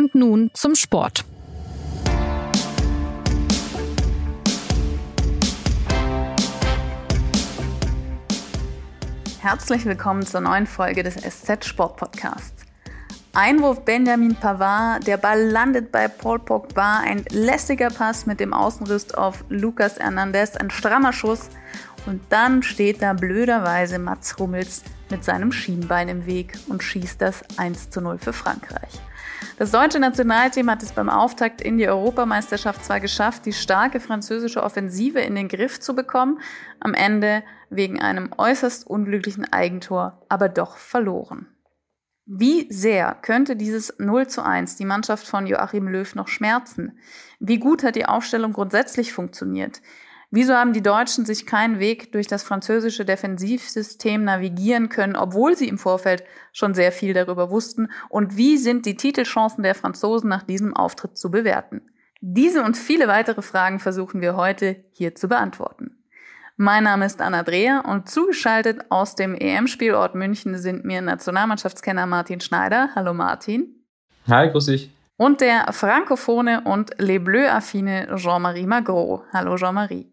Und 0.00 0.14
nun 0.14 0.50
zum 0.54 0.74
Sport. 0.76 1.26
Herzlich 9.40 9.84
willkommen 9.84 10.24
zur 10.24 10.40
neuen 10.40 10.66
Folge 10.66 11.02
des 11.02 11.16
SZ 11.16 11.66
Sport 11.66 11.98
Podcasts. 11.98 12.64
Einwurf 13.34 13.84
Benjamin 13.84 14.34
Pavard, 14.36 15.06
der 15.06 15.18
Ball 15.18 15.50
landet 15.50 15.92
bei 15.92 16.08
Paul 16.08 16.38
Pogba, 16.38 17.00
ein 17.00 17.26
lässiger 17.28 17.90
Pass 17.90 18.24
mit 18.24 18.40
dem 18.40 18.54
Außenrüst 18.54 19.18
auf 19.18 19.44
Lucas 19.50 19.98
Hernandez, 19.98 20.56
ein 20.56 20.70
strammer 20.70 21.12
Schuss 21.12 21.50
und 22.06 22.22
dann 22.30 22.62
steht 22.62 23.02
da 23.02 23.12
blöderweise 23.12 23.98
Mats 23.98 24.38
Hummels 24.38 24.82
mit 25.10 25.26
seinem 25.26 25.52
Schienbein 25.52 26.08
im 26.08 26.24
Weg 26.24 26.58
und 26.68 26.82
schießt 26.82 27.20
das 27.20 27.42
1 27.58 27.90
zu 27.90 28.00
0 28.00 28.16
für 28.16 28.32
Frankreich. 28.32 28.98
Das 29.60 29.72
deutsche 29.72 30.00
Nationalteam 30.00 30.70
hat 30.70 30.82
es 30.82 30.92
beim 30.92 31.10
Auftakt 31.10 31.60
in 31.60 31.76
die 31.76 31.86
Europameisterschaft 31.86 32.82
zwar 32.82 32.98
geschafft, 32.98 33.44
die 33.44 33.52
starke 33.52 34.00
französische 34.00 34.62
Offensive 34.62 35.20
in 35.20 35.34
den 35.34 35.48
Griff 35.48 35.80
zu 35.80 35.94
bekommen, 35.94 36.40
am 36.80 36.94
Ende 36.94 37.42
wegen 37.68 38.00
einem 38.00 38.30
äußerst 38.38 38.86
unglücklichen 38.86 39.52
Eigentor 39.52 40.24
aber 40.30 40.48
doch 40.48 40.78
verloren. 40.78 41.46
Wie 42.24 42.72
sehr 42.72 43.14
könnte 43.20 43.54
dieses 43.54 43.98
0 43.98 44.28
zu 44.28 44.42
1 44.42 44.76
die 44.76 44.86
Mannschaft 44.86 45.28
von 45.28 45.46
Joachim 45.46 45.88
Löw 45.88 46.14
noch 46.14 46.28
schmerzen? 46.28 46.98
Wie 47.38 47.58
gut 47.58 47.82
hat 47.82 47.96
die 47.96 48.06
Aufstellung 48.06 48.54
grundsätzlich 48.54 49.12
funktioniert? 49.12 49.82
Wieso 50.32 50.54
haben 50.54 50.72
die 50.72 50.82
Deutschen 50.82 51.24
sich 51.24 51.44
keinen 51.44 51.80
Weg 51.80 52.12
durch 52.12 52.28
das 52.28 52.44
französische 52.44 53.04
Defensivsystem 53.04 54.22
navigieren 54.22 54.88
können, 54.88 55.16
obwohl 55.16 55.56
sie 55.56 55.66
im 55.66 55.76
Vorfeld 55.76 56.22
schon 56.52 56.72
sehr 56.72 56.92
viel 56.92 57.14
darüber 57.14 57.50
wussten? 57.50 57.90
Und 58.08 58.36
wie 58.36 58.56
sind 58.56 58.86
die 58.86 58.94
Titelchancen 58.94 59.64
der 59.64 59.74
Franzosen 59.74 60.30
nach 60.30 60.44
diesem 60.44 60.76
Auftritt 60.76 61.18
zu 61.18 61.32
bewerten? 61.32 61.82
Diese 62.20 62.62
und 62.62 62.76
viele 62.76 63.08
weitere 63.08 63.42
Fragen 63.42 63.80
versuchen 63.80 64.20
wir 64.20 64.36
heute 64.36 64.84
hier 64.92 65.16
zu 65.16 65.26
beantworten. 65.26 65.96
Mein 66.56 66.84
Name 66.84 67.06
ist 67.06 67.20
Anna 67.20 67.42
Dreher 67.42 67.84
und 67.88 68.08
zugeschaltet 68.08 68.84
aus 68.90 69.16
dem 69.16 69.34
EM-Spielort 69.34 70.14
München 70.14 70.58
sind 70.58 70.84
mir 70.84 71.00
Nationalmannschaftskenner 71.00 72.06
Martin 72.06 72.40
Schneider. 72.40 72.90
Hallo 72.94 73.14
Martin. 73.14 73.84
Hi, 74.28 74.48
grüß 74.48 74.66
dich. 74.66 74.90
Und 75.16 75.40
der 75.40 75.72
frankophone 75.72 76.58
und 76.58 76.92
Les 76.98 77.18
Bleus-affine 77.18 78.14
Jean-Marie 78.14 78.66
Magro. 78.66 79.24
Hallo 79.32 79.56
Jean-Marie. 79.56 80.12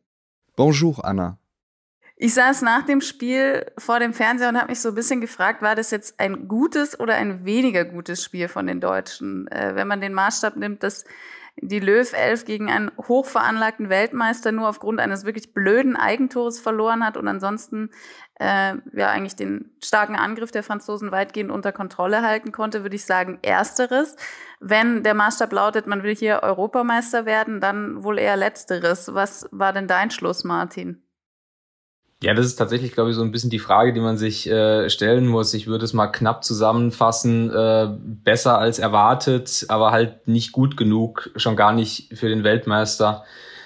Bonjour, 0.58 1.06
Anna. 1.06 1.38
Ich 2.16 2.34
saß 2.34 2.64
nach 2.64 2.84
dem 2.84 3.00
Spiel 3.00 3.64
vor 3.78 4.00
dem 4.00 4.12
Fernseher 4.12 4.50
und 4.50 4.58
habe 4.58 4.70
mich 4.70 4.82
so 4.82 4.90
ein 4.90 4.96
bisschen 4.96 5.22
gefragt, 5.22 5.62
war 5.62 5.76
das 5.76 5.92
jetzt 5.92 6.20
ein 6.20 6.48
gutes 6.48 7.00
oder 7.00 7.14
ein 7.14 7.46
weniger 7.46 7.86
gutes 7.86 8.24
Spiel 8.24 8.48
von 8.48 8.66
den 8.66 8.82
Deutschen? 8.82 9.48
Äh, 9.50 9.76
wenn 9.76 9.88
man 9.88 10.02
den 10.02 10.16
Maßstab 10.16 10.56
nimmt, 10.56 10.82
dass 10.82 11.06
die 11.62 11.80
Löw 11.80 12.12
11 12.14 12.46
gegen 12.46 12.70
einen 12.70 12.92
hochveranlagten 12.98 13.90
Weltmeister 13.90 14.52
nur 14.52 14.70
aufgrund 14.70 15.00
eines 15.00 15.26
wirklich 15.26 15.54
blöden 15.54 15.96
Eigentores 15.96 16.60
verloren 16.60 17.06
hat 17.06 17.18
und 17.18 17.28
ansonsten 17.28 17.90
äh, 18.40 18.76
ja 18.94 19.10
eigentlich 19.10 19.36
den 19.36 19.72
starken 19.84 20.16
Angriff 20.16 20.52
der 20.52 20.64
Franzosen 20.64 21.12
weitgehend 21.12 21.52
unter 21.52 21.72
Kontrolle 21.72 22.22
halten 22.22 22.52
konnte, 22.52 22.84
würde 22.84 22.96
ich 22.96 23.06
sagen, 23.06 23.40
ersteres. 23.42 24.16
Wenn 24.60 25.04
der 25.04 25.16
Maßstab 25.16 25.52
lautet, 25.52 25.88
man 25.88 26.04
will 26.04 26.16
hier 26.16 26.44
Europameister 26.44 27.26
werden, 27.26 27.60
dann 27.60 28.04
wohl 28.04 28.20
eher 28.20 28.38
letzteres. 28.38 29.14
Was 29.14 29.48
war 29.52 29.74
denn 29.74 29.88
dein 29.88 30.12
Schluss, 30.12 30.44
Martin? 30.44 31.07
Ja, 32.24 32.34
das 32.34 32.48
ist 32.48 32.56
tatsächlich, 32.56 32.94
glaube 32.94 33.12
ich, 33.12 33.16
so 33.16 33.22
ein 33.22 33.32
bisschen 33.32 33.52
die 33.52 33.60
Frage, 33.60 33.94
die 33.94 34.00
man 34.00 34.18
sich 34.18 34.50
äh, 34.50 34.90
stellen 34.90 35.28
muss. 35.28 35.54
Ich 35.54 35.68
würde 35.68 35.86
es 35.86 35.94
mal 35.94 36.08
knapp 36.08 36.44
zusammenfassen. 36.44 37.52
Äh, 37.52 37.90
besser 38.02 38.58
als 38.58 38.80
erwartet, 38.80 39.66
aber 39.70 39.92
halt 39.92 40.28
nicht 40.28 40.52
gut 40.52 40.78
genug, 40.78 41.30
schon 41.36 41.56
gar 41.56 41.74
nicht 41.74 42.18
für 42.18 42.28
den 42.28 42.44
Weltmeister. 42.44 43.24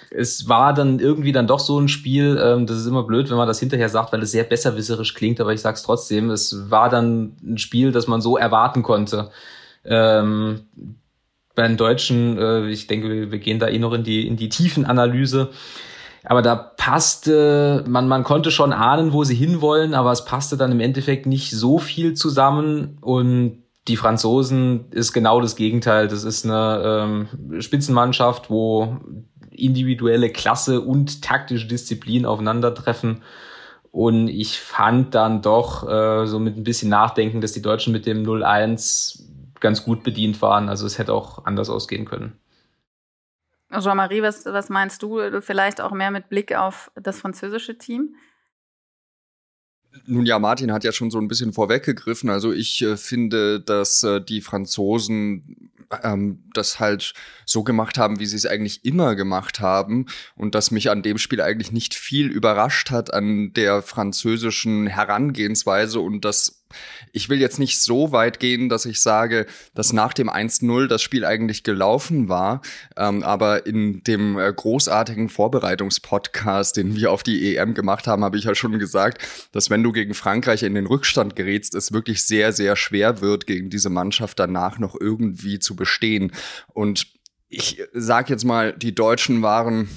Es 0.09 0.49
war 0.49 0.73
dann 0.73 0.99
irgendwie 0.99 1.31
dann 1.31 1.47
doch 1.47 1.59
so 1.59 1.79
ein 1.79 1.88
Spiel, 1.88 2.38
ähm, 2.44 2.67
das 2.67 2.77
ist 2.77 2.88
immer 2.88 3.03
blöd, 3.03 3.29
wenn 3.29 3.38
man 3.38 3.47
das 3.47 3.62
hinterher 3.62 3.88
sagt, 3.88 4.12
weil 4.12 4.22
es 4.22 4.31
sehr 4.31 4.44
besserwisserisch 4.44 5.13
klingt, 5.13 5.39
aber 5.39 5.53
ich 5.53 5.62
sag's 5.62 5.83
trotzdem, 5.83 6.29
es 6.29 6.69
war 6.69 6.89
dann 6.89 7.38
ein 7.41 7.57
Spiel, 7.57 7.94
das 7.94 8.07
man 8.07 8.19
so 8.19 8.35
erwarten 8.38 8.83
konnte. 8.83 9.31
Ähm, 9.85 10.66
bei 11.56 11.68
den 11.68 11.78
Deutschen, 11.78 12.38
äh, 12.38 12.68
ich 12.68 12.88
denke, 12.88 13.09
wir, 13.09 13.31
wir 13.31 13.39
gehen 13.39 13.59
da 13.59 13.69
eh 13.69 13.79
noch 13.79 13.94
in 13.94 14.03
die, 14.03 14.28
in 14.28 14.35
die 14.35 14.50
Tiefenanalyse. 14.50 15.51
Aber 16.23 16.41
da 16.41 16.55
passte, 16.55 17.83
man, 17.87 18.07
man 18.07 18.23
konnte 18.23 18.51
schon 18.51 18.73
ahnen, 18.73 19.11
wo 19.11 19.23
sie 19.23 19.35
hinwollen, 19.35 19.93
aber 19.93 20.11
es 20.11 20.25
passte 20.25 20.55
dann 20.55 20.71
im 20.71 20.79
Endeffekt 20.79 21.25
nicht 21.25 21.51
so 21.51 21.79
viel 21.79 22.13
zusammen 22.13 22.97
und 23.01 23.63
die 23.87 23.97
Franzosen 23.97 24.91
ist 24.91 25.13
genau 25.13 25.41
das 25.41 25.55
Gegenteil. 25.55 26.07
Das 26.07 26.23
ist 26.23 26.45
eine 26.45 27.27
ähm, 27.49 27.61
Spitzenmannschaft, 27.61 28.49
wo 28.49 28.97
individuelle 29.49 30.29
Klasse 30.29 30.81
und 30.81 31.23
taktische 31.23 31.67
Disziplin 31.67 32.25
aufeinandertreffen. 32.25 33.23
Und 33.91 34.27
ich 34.29 34.59
fand 34.59 35.15
dann 35.15 35.41
doch 35.41 35.88
äh, 35.89 36.25
so 36.25 36.39
mit 36.39 36.57
ein 36.57 36.63
bisschen 36.63 36.89
Nachdenken, 36.89 37.41
dass 37.41 37.51
die 37.51 37.61
Deutschen 37.61 37.91
mit 37.91 38.05
dem 38.05 38.23
0-1 38.23 39.23
ganz 39.59 39.83
gut 39.83 40.03
bedient 40.03 40.41
waren. 40.41 40.69
Also 40.69 40.85
es 40.85 40.97
hätte 40.97 41.13
auch 41.13 41.45
anders 41.45 41.69
ausgehen 41.69 42.05
können. 42.05 42.41
Jean-Marie, 43.79 44.21
was, 44.21 44.45
was 44.45 44.69
meinst 44.69 45.01
du? 45.03 45.41
Vielleicht 45.41 45.81
auch 45.81 45.91
mehr 45.91 46.11
mit 46.11 46.29
Blick 46.29 46.55
auf 46.55 46.91
das 46.95 47.19
französische 47.19 47.77
Team? 47.77 48.15
Nun 50.05 50.25
ja, 50.25 50.39
Martin 50.39 50.71
hat 50.71 50.83
ja 50.83 50.91
schon 50.91 51.11
so 51.11 51.19
ein 51.19 51.27
bisschen 51.27 51.53
vorweggegriffen. 51.53 52.29
Also 52.29 52.51
ich 52.51 52.81
äh, 52.81 52.97
finde, 52.97 53.59
dass 53.59 54.03
äh, 54.03 54.21
die 54.21 54.41
Franzosen 54.41 55.71
ähm, 56.03 56.43
das 56.53 56.79
halt 56.79 57.13
so 57.45 57.63
gemacht 57.63 57.97
haben, 57.97 58.19
wie 58.19 58.25
sie 58.25 58.37
es 58.37 58.45
eigentlich 58.45 58.85
immer 58.85 59.15
gemacht 59.15 59.59
haben 59.59 60.05
und 60.35 60.55
dass 60.55 60.71
mich 60.71 60.89
an 60.89 61.03
dem 61.03 61.17
Spiel 61.17 61.41
eigentlich 61.41 61.71
nicht 61.71 61.93
viel 61.93 62.27
überrascht 62.27 62.91
hat 62.91 63.13
an 63.13 63.51
der 63.53 63.81
französischen 63.81 64.88
Herangehensweise 64.88 65.99
und 65.99 66.23
das 66.23 66.60
ich 67.11 67.29
will 67.29 67.39
jetzt 67.39 67.59
nicht 67.59 67.79
so 67.79 68.11
weit 68.11 68.39
gehen, 68.39 68.69
dass 68.69 68.85
ich 68.85 69.01
sage, 69.01 69.45
dass 69.73 69.93
nach 69.93 70.13
dem 70.13 70.29
1-0 70.29 70.87
das 70.87 71.01
Spiel 71.01 71.25
eigentlich 71.25 71.63
gelaufen 71.63 72.29
war. 72.29 72.61
Ähm, 72.97 73.23
aber 73.23 73.65
in 73.65 74.03
dem 74.03 74.37
äh, 74.37 74.51
großartigen 74.53 75.29
Vorbereitungspodcast, 75.29 76.77
den 76.77 76.95
wir 76.95 77.11
auf 77.11 77.23
die 77.23 77.55
EM 77.55 77.73
gemacht 77.73 78.07
haben, 78.07 78.23
habe 78.23 78.37
ich 78.37 78.45
ja 78.45 78.55
schon 78.55 78.79
gesagt, 78.79 79.21
dass 79.51 79.69
wenn 79.69 79.83
du 79.83 79.91
gegen 79.91 80.13
Frankreich 80.13 80.63
in 80.63 80.75
den 80.75 80.87
Rückstand 80.87 81.35
gerätst, 81.35 81.75
es 81.75 81.91
wirklich 81.91 82.23
sehr, 82.23 82.53
sehr 82.53 82.75
schwer 82.75 83.21
wird, 83.21 83.47
gegen 83.47 83.69
diese 83.69 83.89
Mannschaft 83.89 84.39
danach 84.39 84.79
noch 84.79 84.95
irgendwie 84.99 85.59
zu 85.59 85.75
bestehen. 85.75 86.31
Und 86.67 87.07
ich 87.49 87.83
sage 87.93 88.31
jetzt 88.33 88.45
mal, 88.45 88.73
die 88.73 88.95
Deutschen 88.95 89.41
waren 89.41 89.89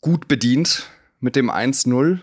gut 0.00 0.28
bedient 0.28 0.90
mit 1.20 1.36
dem 1.36 1.50
1-0. 1.50 2.20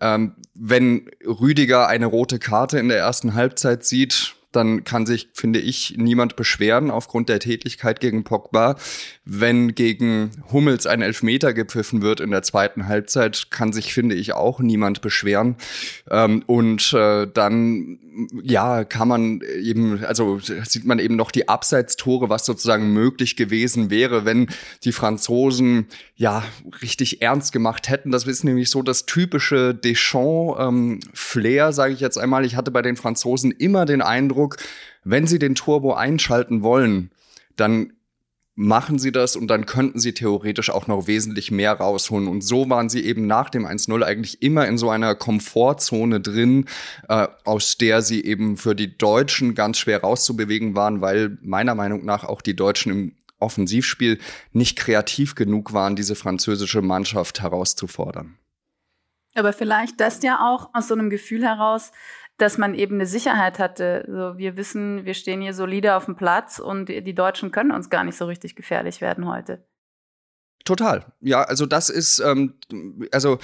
Ähm, 0.00 0.34
wenn 0.54 1.10
Rüdiger 1.24 1.88
eine 1.88 2.06
rote 2.06 2.38
Karte 2.38 2.78
in 2.78 2.88
der 2.88 2.98
ersten 2.98 3.34
Halbzeit 3.34 3.84
sieht, 3.84 4.34
dann 4.52 4.84
kann 4.84 5.06
sich, 5.06 5.28
finde 5.32 5.60
ich, 5.60 5.94
niemand 5.96 6.36
beschweren 6.36 6.90
aufgrund 6.90 7.28
der 7.28 7.38
Tätigkeit 7.38 8.00
gegen 8.00 8.24
Pogba. 8.24 8.76
Wenn 9.24 9.74
gegen 9.74 10.30
Hummels 10.52 10.86
ein 10.86 11.02
Elfmeter 11.02 11.52
gepfiffen 11.52 12.02
wird 12.02 12.20
in 12.20 12.30
der 12.30 12.42
zweiten 12.42 12.88
Halbzeit, 12.88 13.50
kann 13.50 13.72
sich, 13.72 13.94
finde 13.94 14.16
ich, 14.16 14.32
auch 14.32 14.58
niemand 14.58 15.02
beschweren. 15.02 15.56
Ähm, 16.10 16.42
und 16.46 16.92
äh, 16.92 17.28
dann, 17.32 17.98
ja, 18.42 18.84
kann 18.84 19.08
man 19.08 19.40
eben, 19.62 20.04
also 20.04 20.40
sieht 20.40 20.84
man 20.84 20.98
eben 20.98 21.16
noch 21.16 21.30
die 21.30 21.48
Abseitstore, 21.48 22.28
was 22.28 22.44
sozusagen 22.44 22.92
möglich 22.92 23.36
gewesen 23.36 23.90
wäre, 23.90 24.24
wenn 24.24 24.48
die 24.82 24.92
Franzosen 24.92 25.86
ja 26.16 26.44
richtig 26.82 27.22
ernst 27.22 27.52
gemacht 27.52 27.88
hätten. 27.88 28.10
Das 28.10 28.26
ist 28.26 28.44
nämlich 28.44 28.70
so 28.70 28.82
das 28.82 29.06
typische 29.06 29.74
Deschamps-Flair, 29.74 31.66
ähm, 31.66 31.72
sage 31.72 31.94
ich 31.94 32.00
jetzt 32.00 32.18
einmal. 32.18 32.44
Ich 32.44 32.56
hatte 32.56 32.70
bei 32.70 32.82
den 32.82 32.96
Franzosen 32.96 33.52
immer 33.52 33.86
den 33.86 34.02
Eindruck, 34.02 34.39
wenn 35.04 35.26
sie 35.26 35.38
den 35.38 35.54
Turbo 35.54 35.94
einschalten 35.94 36.62
wollen, 36.62 37.10
dann 37.56 37.92
machen 38.60 38.98
sie 38.98 39.10
das 39.10 39.36
und 39.36 39.48
dann 39.48 39.64
könnten 39.64 39.98
sie 40.00 40.12
theoretisch 40.12 40.68
auch 40.68 40.86
noch 40.86 41.06
wesentlich 41.06 41.50
mehr 41.50 41.72
rausholen. 41.72 42.28
Und 42.28 42.42
so 42.42 42.68
waren 42.68 42.90
sie 42.90 43.02
eben 43.04 43.26
nach 43.26 43.48
dem 43.48 43.66
1-0 43.66 44.02
eigentlich 44.02 44.42
immer 44.42 44.66
in 44.66 44.76
so 44.76 44.90
einer 44.90 45.14
Komfortzone 45.14 46.20
drin, 46.20 46.66
äh, 47.08 47.26
aus 47.44 47.78
der 47.78 48.02
sie 48.02 48.22
eben 48.22 48.58
für 48.58 48.74
die 48.74 48.98
Deutschen 48.98 49.54
ganz 49.54 49.78
schwer 49.78 50.02
rauszubewegen 50.02 50.74
waren, 50.74 51.00
weil 51.00 51.38
meiner 51.40 51.74
Meinung 51.74 52.04
nach 52.04 52.24
auch 52.24 52.42
die 52.42 52.54
Deutschen 52.54 52.92
im 52.92 53.12
Offensivspiel 53.38 54.18
nicht 54.52 54.76
kreativ 54.76 55.34
genug 55.34 55.72
waren, 55.72 55.96
diese 55.96 56.14
französische 56.14 56.82
Mannschaft 56.82 57.40
herauszufordern. 57.40 58.36
Aber 59.34 59.52
vielleicht 59.52 60.00
das 60.00 60.22
ja 60.22 60.40
auch 60.40 60.70
aus 60.74 60.88
so 60.88 60.94
einem 60.94 61.08
Gefühl 61.08 61.44
heraus, 61.44 61.92
dass 62.40 62.58
man 62.58 62.74
eben 62.74 62.96
eine 62.96 63.06
Sicherheit 63.06 63.58
hatte. 63.58 64.04
So, 64.08 64.38
wir 64.38 64.56
wissen, 64.56 65.04
wir 65.04 65.14
stehen 65.14 65.40
hier 65.40 65.54
solide 65.54 65.96
auf 65.96 66.06
dem 66.06 66.16
Platz 66.16 66.58
und 66.58 66.88
die 66.88 67.14
Deutschen 67.14 67.50
können 67.50 67.72
uns 67.72 67.90
gar 67.90 68.04
nicht 68.04 68.16
so 68.16 68.26
richtig 68.26 68.56
gefährlich 68.56 69.00
werden 69.00 69.26
heute. 69.28 69.64
Total. 70.64 71.04
Ja, 71.20 71.42
also 71.42 71.66
das 71.66 71.88
ist, 71.88 72.18
ähm, 72.20 72.54
also 73.12 73.38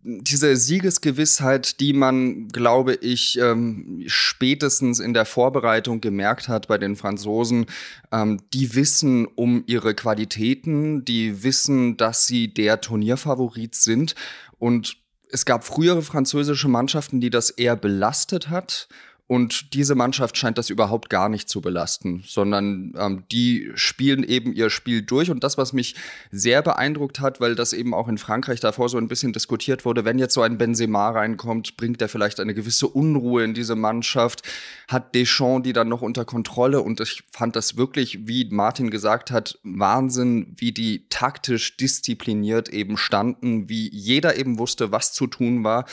diese 0.00 0.56
Siegesgewissheit, 0.56 1.80
die 1.80 1.92
man, 1.92 2.48
glaube 2.48 2.94
ich, 2.94 3.38
ähm, 3.38 4.04
spätestens 4.06 5.00
in 5.00 5.12
der 5.12 5.24
Vorbereitung 5.24 6.00
gemerkt 6.00 6.48
hat 6.48 6.68
bei 6.68 6.78
den 6.78 6.94
Franzosen, 6.94 7.66
ähm, 8.12 8.40
die 8.54 8.74
wissen 8.74 9.26
um 9.26 9.64
ihre 9.66 9.94
Qualitäten, 9.94 11.04
die 11.04 11.42
wissen, 11.42 11.96
dass 11.96 12.26
sie 12.26 12.52
der 12.52 12.80
Turnierfavorit 12.80 13.74
sind 13.74 14.14
und 14.58 14.96
es 15.30 15.44
gab 15.44 15.64
frühere 15.64 16.02
französische 16.02 16.68
Mannschaften, 16.68 17.20
die 17.20 17.30
das 17.30 17.50
eher 17.50 17.76
belastet 17.76 18.48
hat 18.48 18.88
und 19.28 19.74
diese 19.74 19.94
Mannschaft 19.94 20.38
scheint 20.38 20.56
das 20.56 20.70
überhaupt 20.70 21.10
gar 21.10 21.28
nicht 21.28 21.50
zu 21.50 21.60
belasten, 21.60 22.24
sondern 22.26 22.94
ähm, 22.96 23.24
die 23.30 23.70
spielen 23.74 24.24
eben 24.24 24.54
ihr 24.54 24.70
Spiel 24.70 25.02
durch. 25.02 25.30
Und 25.30 25.44
das, 25.44 25.58
was 25.58 25.74
mich 25.74 25.96
sehr 26.30 26.62
beeindruckt 26.62 27.20
hat, 27.20 27.38
weil 27.38 27.54
das 27.54 27.74
eben 27.74 27.92
auch 27.92 28.08
in 28.08 28.16
Frankreich 28.16 28.58
davor 28.60 28.88
so 28.88 28.96
ein 28.96 29.06
bisschen 29.06 29.34
diskutiert 29.34 29.84
wurde, 29.84 30.06
wenn 30.06 30.18
jetzt 30.18 30.32
so 30.32 30.40
ein 30.40 30.56
Benzema 30.56 31.10
reinkommt, 31.10 31.76
bringt 31.76 32.00
er 32.00 32.08
vielleicht 32.08 32.40
eine 32.40 32.54
gewisse 32.54 32.88
Unruhe 32.88 33.44
in 33.44 33.52
diese 33.52 33.76
Mannschaft, 33.76 34.42
hat 34.88 35.14
Deschamps 35.14 35.38
die 35.64 35.74
dann 35.74 35.88
noch 35.88 36.00
unter 36.00 36.24
Kontrolle. 36.24 36.80
Und 36.80 37.00
ich 37.00 37.22
fand 37.30 37.54
das 37.54 37.76
wirklich, 37.76 38.26
wie 38.26 38.48
Martin 38.50 38.88
gesagt 38.88 39.30
hat, 39.30 39.58
Wahnsinn, 39.62 40.54
wie 40.56 40.72
die 40.72 41.06
taktisch 41.10 41.76
diszipliniert 41.76 42.70
eben 42.70 42.96
standen, 42.96 43.68
wie 43.68 43.90
jeder 43.90 44.36
eben 44.38 44.58
wusste, 44.58 44.90
was 44.90 45.12
zu 45.12 45.26
tun 45.26 45.64
war 45.64 45.84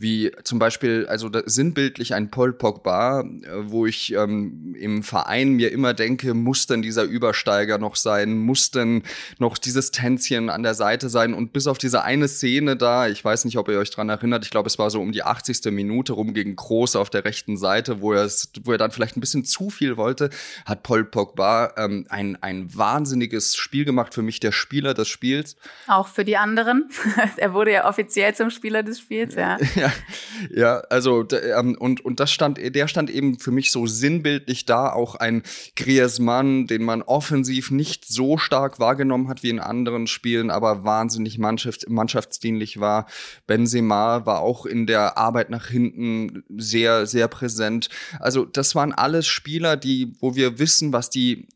wie 0.00 0.32
zum 0.44 0.58
Beispiel, 0.58 1.06
also 1.08 1.30
sinnbildlich 1.44 2.14
ein 2.14 2.30
Paul 2.30 2.52
Pogba, 2.54 3.20
äh, 3.20 3.24
wo 3.64 3.86
ich 3.86 4.14
ähm, 4.14 4.74
im 4.78 5.02
Verein 5.02 5.50
mir 5.50 5.72
immer 5.72 5.92
denke, 5.92 6.32
muss 6.32 6.66
denn 6.66 6.80
dieser 6.80 7.04
Übersteiger 7.04 7.78
noch 7.78 7.96
sein, 7.96 8.38
muss 8.38 8.70
denn 8.70 9.02
noch 9.38 9.58
dieses 9.58 9.90
Tänzchen 9.90 10.48
an 10.48 10.62
der 10.62 10.74
Seite 10.74 11.10
sein 11.10 11.34
und 11.34 11.52
bis 11.52 11.66
auf 11.66 11.76
diese 11.76 12.02
eine 12.02 12.28
Szene 12.28 12.76
da, 12.76 13.08
ich 13.08 13.22
weiß 13.22 13.44
nicht, 13.44 13.58
ob 13.58 13.68
ihr 13.68 13.78
euch 13.78 13.90
dran 13.90 14.08
erinnert, 14.08 14.44
ich 14.44 14.50
glaube, 14.50 14.68
es 14.68 14.78
war 14.78 14.90
so 14.90 15.00
um 15.00 15.12
die 15.12 15.22
80. 15.22 15.66
Minute 15.66 16.14
rum 16.14 16.32
gegen 16.32 16.56
Groß 16.56 16.96
auf 16.96 17.10
der 17.10 17.26
rechten 17.26 17.58
Seite, 17.58 18.00
wo 18.00 18.14
er, 18.14 18.28
wo 18.62 18.72
er 18.72 18.78
dann 18.78 18.92
vielleicht 18.92 19.18
ein 19.18 19.20
bisschen 19.20 19.44
zu 19.44 19.68
viel 19.68 19.98
wollte, 19.98 20.30
hat 20.64 20.82
Paul 20.82 21.04
Pogba 21.04 21.74
ähm, 21.76 22.06
ein, 22.08 22.42
ein 22.42 22.74
wahnsinniges 22.74 23.54
Spiel 23.54 23.84
gemacht, 23.84 24.14
für 24.14 24.22
mich 24.22 24.40
der 24.40 24.52
Spieler 24.52 24.94
des 24.94 25.08
Spiels. 25.08 25.56
Auch 25.86 26.08
für 26.08 26.24
die 26.24 26.38
anderen. 26.38 26.88
er 27.36 27.52
wurde 27.52 27.72
ja 27.72 27.86
offiziell 27.86 28.34
zum 28.34 28.48
Spieler 28.48 28.82
des 28.82 28.98
Spiels, 29.00 29.34
ja. 29.34 29.58
ja 29.74 29.89
ja, 30.54 30.80
also 30.90 31.26
ähm, 31.30 31.76
und 31.78 32.04
und 32.04 32.20
das 32.20 32.32
stand, 32.32 32.58
der 32.58 32.88
stand 32.88 33.10
eben 33.10 33.38
für 33.38 33.50
mich 33.50 33.70
so 33.70 33.86
sinnbildlich 33.86 34.66
da, 34.66 34.92
auch 34.92 35.14
ein 35.14 35.42
Griezmann, 35.76 36.66
den 36.66 36.82
man 36.82 37.02
offensiv 37.02 37.70
nicht 37.70 38.06
so 38.06 38.38
stark 38.38 38.78
wahrgenommen 38.78 39.28
hat 39.28 39.42
wie 39.42 39.50
in 39.50 39.60
anderen 39.60 40.06
Spielen, 40.06 40.50
aber 40.50 40.84
wahnsinnig 40.84 41.38
Mannschaft, 41.38 41.88
mannschaftsdienlich 41.88 42.80
war. 42.80 43.06
Benzema 43.46 44.26
war 44.26 44.40
auch 44.40 44.66
in 44.66 44.86
der 44.86 45.18
Arbeit 45.18 45.50
nach 45.50 45.66
hinten 45.66 46.44
sehr 46.56 47.06
sehr 47.06 47.28
präsent. 47.28 47.88
Also 48.18 48.44
das 48.44 48.74
waren 48.74 48.92
alles 48.92 49.26
Spieler, 49.26 49.76
die, 49.76 50.14
wo 50.20 50.34
wir 50.34 50.58
wissen, 50.58 50.92
was 50.92 51.10
die 51.10 51.48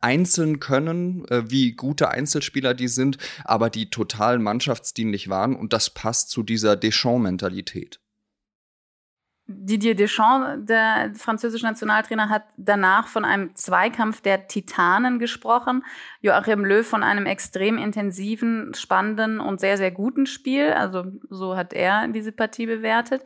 einzeln 0.00 0.60
können, 0.60 1.26
äh, 1.28 1.50
wie 1.50 1.72
gute 1.72 2.08
Einzelspieler 2.08 2.74
die 2.74 2.88
sind, 2.88 3.18
aber 3.44 3.70
die 3.70 3.90
total 3.90 4.38
mannschaftsdienlich 4.38 5.28
waren 5.28 5.54
und 5.54 5.72
das 5.72 5.90
passt 5.90 6.30
zu 6.30 6.42
dieser 6.42 6.76
Deschamps-Mentalität. 6.76 8.00
Didier 9.48 9.94
Deschamps, 9.94 10.66
der 10.66 11.12
französische 11.14 11.66
Nationaltrainer, 11.66 12.28
hat 12.28 12.42
danach 12.56 13.06
von 13.06 13.24
einem 13.24 13.54
Zweikampf 13.54 14.20
der 14.20 14.48
Titanen 14.48 15.20
gesprochen. 15.20 15.84
Joachim 16.20 16.64
Löw 16.64 16.84
von 16.84 17.04
einem 17.04 17.26
extrem 17.26 17.78
intensiven, 17.78 18.74
spannenden 18.74 19.38
und 19.38 19.60
sehr, 19.60 19.76
sehr 19.76 19.92
guten 19.92 20.26
Spiel. 20.26 20.72
Also 20.72 21.04
so 21.30 21.56
hat 21.56 21.72
er 21.72 22.08
diese 22.08 22.32
Partie 22.32 22.66
bewertet. 22.66 23.22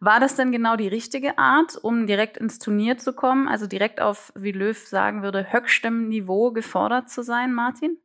War 0.00 0.20
das 0.20 0.36
denn 0.36 0.52
genau 0.52 0.76
die 0.76 0.88
richtige 0.88 1.38
Art, 1.38 1.78
um 1.80 2.06
direkt 2.06 2.36
ins 2.36 2.58
Turnier 2.58 2.98
zu 2.98 3.14
kommen? 3.14 3.48
Also 3.48 3.66
direkt 3.66 4.02
auf, 4.02 4.34
wie 4.36 4.52
Löw 4.52 4.76
sagen 4.76 5.22
würde, 5.22 5.50
höchstem 5.50 6.08
Niveau 6.08 6.52
gefordert 6.52 7.08
zu 7.08 7.22
sein, 7.22 7.54
Martin? 7.54 7.96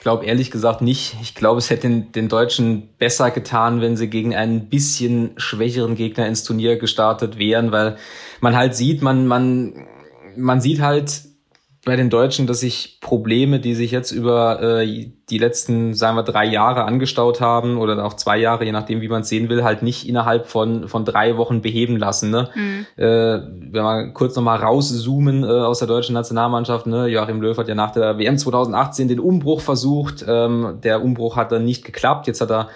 Ich 0.00 0.02
glaube 0.02 0.24
ehrlich 0.24 0.50
gesagt 0.50 0.80
nicht. 0.80 1.14
Ich 1.20 1.34
glaube, 1.34 1.58
es 1.58 1.68
hätte 1.68 1.82
den, 1.82 2.10
den, 2.10 2.30
Deutschen 2.30 2.88
besser 2.96 3.30
getan, 3.30 3.82
wenn 3.82 3.98
sie 3.98 4.08
gegen 4.08 4.34
einen 4.34 4.70
bisschen 4.70 5.32
schwächeren 5.36 5.94
Gegner 5.94 6.26
ins 6.26 6.42
Turnier 6.42 6.78
gestartet 6.78 7.36
wären, 7.36 7.70
weil 7.70 7.98
man 8.40 8.56
halt 8.56 8.74
sieht, 8.74 9.02
man, 9.02 9.26
man, 9.26 9.86
man 10.36 10.62
sieht 10.62 10.80
halt 10.80 11.20
bei 11.84 11.96
den 11.96 12.10
Deutschen, 12.10 12.46
dass 12.46 12.60
sich 12.60 12.98
Probleme, 13.00 13.58
die 13.58 13.74
sich 13.74 13.90
jetzt 13.90 14.10
über 14.10 14.82
äh, 14.82 15.10
die 15.30 15.38
letzten, 15.38 15.94
sagen 15.94 16.16
wir, 16.16 16.24
drei 16.24 16.44
Jahre 16.44 16.84
angestaut 16.84 17.40
haben 17.40 17.78
oder 17.78 18.04
auch 18.04 18.14
zwei 18.14 18.36
Jahre, 18.36 18.66
je 18.66 18.72
nachdem, 18.72 19.00
wie 19.00 19.08
man 19.08 19.22
es 19.22 19.30
sehen 19.30 19.48
will, 19.48 19.64
halt 19.64 19.82
nicht 19.82 20.06
innerhalb 20.06 20.46
von, 20.46 20.88
von 20.88 21.06
drei 21.06 21.38
Wochen 21.38 21.62
beheben 21.62 21.96
lassen. 21.96 22.30
Ne? 22.30 22.50
Mhm. 22.54 22.86
Äh, 22.96 23.04
wenn 23.04 23.82
wir 23.82 24.12
kurz 24.12 24.36
nochmal 24.36 24.58
rauszoomen 24.58 25.42
äh, 25.42 25.46
aus 25.46 25.78
der 25.78 25.88
deutschen 25.88 26.12
Nationalmannschaft, 26.12 26.86
ne? 26.86 27.06
Joachim 27.06 27.40
Löw 27.40 27.56
hat 27.56 27.68
ja 27.68 27.74
nach 27.74 27.92
der 27.92 28.18
WM 28.18 28.36
2018 28.36 29.08
den 29.08 29.20
Umbruch 29.20 29.62
versucht. 29.62 30.22
Ähm, 30.28 30.80
der 30.82 31.02
Umbruch 31.02 31.36
hat 31.36 31.50
dann 31.50 31.64
nicht 31.64 31.84
geklappt. 31.84 32.26
Jetzt 32.26 32.42
hat 32.42 32.50
er 32.50 32.68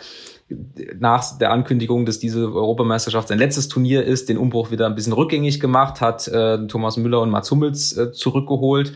nach 0.98 1.38
der 1.38 1.52
Ankündigung, 1.52 2.04
dass 2.06 2.18
diese 2.18 2.52
Europameisterschaft 2.52 3.28
sein 3.28 3.38
letztes 3.38 3.68
Turnier 3.68 4.04
ist, 4.04 4.28
den 4.28 4.38
Umbruch 4.38 4.70
wieder 4.70 4.86
ein 4.86 4.94
bisschen 4.94 5.12
rückgängig 5.12 5.58
gemacht, 5.58 6.00
hat 6.00 6.28
äh, 6.28 6.66
Thomas 6.66 6.96
Müller 6.96 7.20
und 7.20 7.30
Mats 7.30 7.50
Hummels 7.50 7.96
äh, 7.96 8.12
zurückgeholt. 8.12 8.92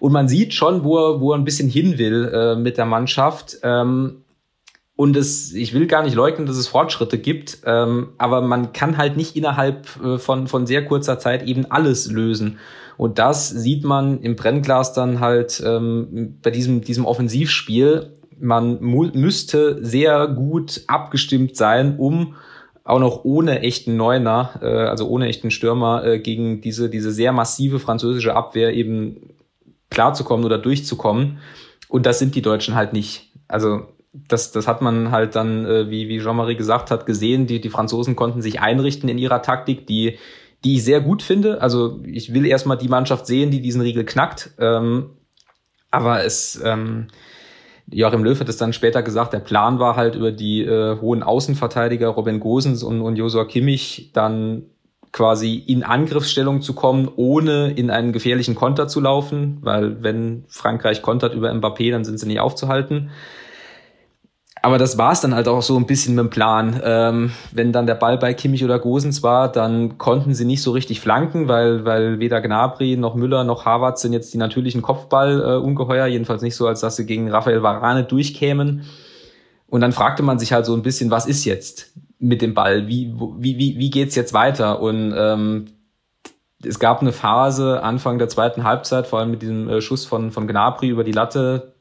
Und 0.00 0.12
man 0.12 0.28
sieht 0.28 0.54
schon, 0.54 0.84
wo 0.84 0.98
er, 0.98 1.20
wo 1.20 1.32
er 1.32 1.38
ein 1.38 1.44
bisschen 1.44 1.68
hin 1.68 1.98
will 1.98 2.30
äh, 2.32 2.56
mit 2.56 2.76
der 2.76 2.86
Mannschaft. 2.86 3.58
Ähm, 3.62 4.24
und 4.96 5.16
es, 5.16 5.52
ich 5.52 5.74
will 5.74 5.86
gar 5.86 6.04
nicht 6.04 6.14
leugnen, 6.14 6.46
dass 6.46 6.56
es 6.56 6.68
Fortschritte 6.68 7.18
gibt, 7.18 7.58
ähm, 7.66 8.10
aber 8.16 8.40
man 8.40 8.72
kann 8.72 8.96
halt 8.96 9.16
nicht 9.16 9.34
innerhalb 9.34 9.88
äh, 10.04 10.18
von, 10.18 10.46
von 10.46 10.66
sehr 10.66 10.84
kurzer 10.84 11.18
Zeit 11.18 11.42
eben 11.42 11.66
alles 11.70 12.10
lösen. 12.10 12.58
Und 12.96 13.18
das 13.18 13.50
sieht 13.50 13.82
man 13.82 14.20
im 14.20 14.36
Brennglas 14.36 14.92
dann 14.92 15.18
halt 15.18 15.60
ähm, 15.66 16.38
bei 16.40 16.50
diesem, 16.50 16.82
diesem 16.82 17.06
Offensivspiel 17.06 18.12
man 18.40 18.80
müsste 18.80 19.84
sehr 19.84 20.26
gut 20.28 20.82
abgestimmt 20.86 21.56
sein, 21.56 21.96
um 21.98 22.34
auch 22.84 22.98
noch 22.98 23.24
ohne 23.24 23.60
echten 23.60 23.96
Neuner, 23.96 24.60
äh, 24.62 24.66
also 24.66 25.08
ohne 25.08 25.28
echten 25.28 25.50
Stürmer, 25.50 26.04
äh, 26.04 26.18
gegen 26.18 26.60
diese, 26.60 26.90
diese 26.90 27.10
sehr 27.10 27.32
massive 27.32 27.78
französische 27.78 28.36
Abwehr 28.36 28.74
eben 28.74 29.30
klarzukommen 29.90 30.44
oder 30.44 30.58
durchzukommen. 30.58 31.38
Und 31.88 32.06
das 32.06 32.18
sind 32.18 32.34
die 32.34 32.42
Deutschen 32.42 32.74
halt 32.74 32.92
nicht. 32.92 33.32
Also 33.48 33.86
das, 34.12 34.52
das 34.52 34.68
hat 34.68 34.82
man 34.82 35.10
halt 35.10 35.34
dann, 35.34 35.64
äh, 35.64 35.90
wie, 35.90 36.08
wie 36.08 36.20
Jean-Marie 36.20 36.56
gesagt 36.56 36.90
hat, 36.90 37.06
gesehen. 37.06 37.46
Die, 37.46 37.60
die 37.60 37.70
Franzosen 37.70 38.16
konnten 38.16 38.42
sich 38.42 38.60
einrichten 38.60 39.08
in 39.08 39.18
ihrer 39.18 39.42
Taktik, 39.42 39.86
die, 39.86 40.18
die 40.62 40.76
ich 40.76 40.84
sehr 40.84 41.00
gut 41.00 41.22
finde. 41.22 41.62
Also 41.62 42.00
ich 42.04 42.34
will 42.34 42.46
erstmal 42.46 42.78
die 42.78 42.88
Mannschaft 42.88 43.26
sehen, 43.26 43.50
die 43.50 43.60
diesen 43.60 43.80
Riegel 43.80 44.04
knackt. 44.04 44.50
Ähm, 44.58 45.10
aber 45.90 46.24
es, 46.24 46.60
ähm, 46.64 47.08
Joachim 47.90 48.24
Löw 48.24 48.38
hat 48.38 48.48
es 48.48 48.56
dann 48.56 48.72
später 48.72 49.02
gesagt, 49.02 49.32
der 49.32 49.40
Plan 49.40 49.78
war 49.78 49.96
halt 49.96 50.14
über 50.14 50.32
die 50.32 50.62
äh, 50.62 50.98
hohen 51.00 51.22
Außenverteidiger 51.22 52.08
Robin 52.08 52.40
Gosens 52.40 52.82
und, 52.82 53.00
und 53.00 53.16
Josua 53.16 53.44
Kimmich 53.44 54.10
dann 54.12 54.62
quasi 55.12 55.54
in 55.54 55.84
Angriffsstellung 55.84 56.60
zu 56.60 56.72
kommen, 56.74 57.08
ohne 57.14 57.70
in 57.70 57.90
einen 57.90 58.12
gefährlichen 58.12 58.56
Konter 58.56 58.88
zu 58.88 59.00
laufen, 59.00 59.58
weil 59.60 60.02
wenn 60.02 60.44
Frankreich 60.48 61.02
kontert 61.02 61.34
über 61.34 61.52
Mbappé, 61.52 61.92
dann 61.92 62.04
sind 62.04 62.18
sie 62.18 62.26
nicht 62.26 62.40
aufzuhalten 62.40 63.10
aber 64.64 64.78
das 64.78 64.96
war 64.96 65.12
es 65.12 65.20
dann 65.20 65.34
halt 65.34 65.46
auch 65.46 65.60
so 65.60 65.76
ein 65.76 65.84
bisschen 65.84 66.14
mit 66.14 66.24
dem 66.24 66.30
Plan. 66.30 66.80
Ähm, 66.82 67.32
wenn 67.52 67.70
dann 67.70 67.86
der 67.86 67.96
Ball 67.96 68.16
bei 68.16 68.32
Kimmich 68.32 68.64
oder 68.64 68.78
Gosens 68.78 69.22
war, 69.22 69.52
dann 69.52 69.98
konnten 69.98 70.32
sie 70.32 70.46
nicht 70.46 70.62
so 70.62 70.70
richtig 70.72 71.02
flanken, 71.02 71.48
weil, 71.48 71.84
weil 71.84 72.18
weder 72.18 72.40
Gnabry 72.40 72.96
noch 72.96 73.14
Müller 73.14 73.44
noch 73.44 73.66
Harvard 73.66 73.98
sind 73.98 74.14
jetzt 74.14 74.32
die 74.32 74.38
natürlichen 74.38 74.80
Kopfball-Ungeheuer, 74.80 76.06
äh, 76.06 76.12
jedenfalls 76.12 76.40
nicht 76.40 76.56
so, 76.56 76.66
als 76.66 76.80
dass 76.80 76.96
sie 76.96 77.04
gegen 77.04 77.30
Rafael 77.30 77.62
Varane 77.62 78.04
durchkämen. 78.04 78.86
Und 79.66 79.82
dann 79.82 79.92
fragte 79.92 80.22
man 80.22 80.38
sich 80.38 80.54
halt 80.54 80.64
so 80.64 80.74
ein 80.74 80.82
bisschen, 80.82 81.10
was 81.10 81.26
ist 81.26 81.44
jetzt 81.44 81.92
mit 82.18 82.40
dem 82.40 82.54
Ball? 82.54 82.86
Wie, 82.86 83.14
wie, 83.36 83.58
wie, 83.58 83.78
wie 83.78 83.90
geht's 83.90 84.14
jetzt 84.14 84.32
weiter? 84.32 84.80
Und 84.80 85.12
ähm, 85.14 85.66
es 86.64 86.78
gab 86.78 87.02
eine 87.02 87.12
Phase 87.12 87.82
Anfang 87.82 88.18
der 88.18 88.30
zweiten 88.30 88.64
Halbzeit, 88.64 89.06
vor 89.06 89.18
allem 89.18 89.30
mit 89.30 89.42
diesem 89.42 89.68
äh, 89.68 89.82
Schuss 89.82 90.06
von, 90.06 90.30
von 90.30 90.46
Gnabry 90.46 90.88
über 90.88 91.04
die 91.04 91.12
Latte, 91.12 91.74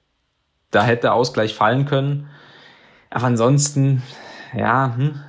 da 0.69 0.83
hätte 0.83 1.13
Ausgleich 1.13 1.55
fallen 1.55 1.85
können. 1.85 2.27
Aber 3.13 3.25
ansonsten, 3.25 4.01
ja. 4.55 4.95
Hm. 4.95 5.19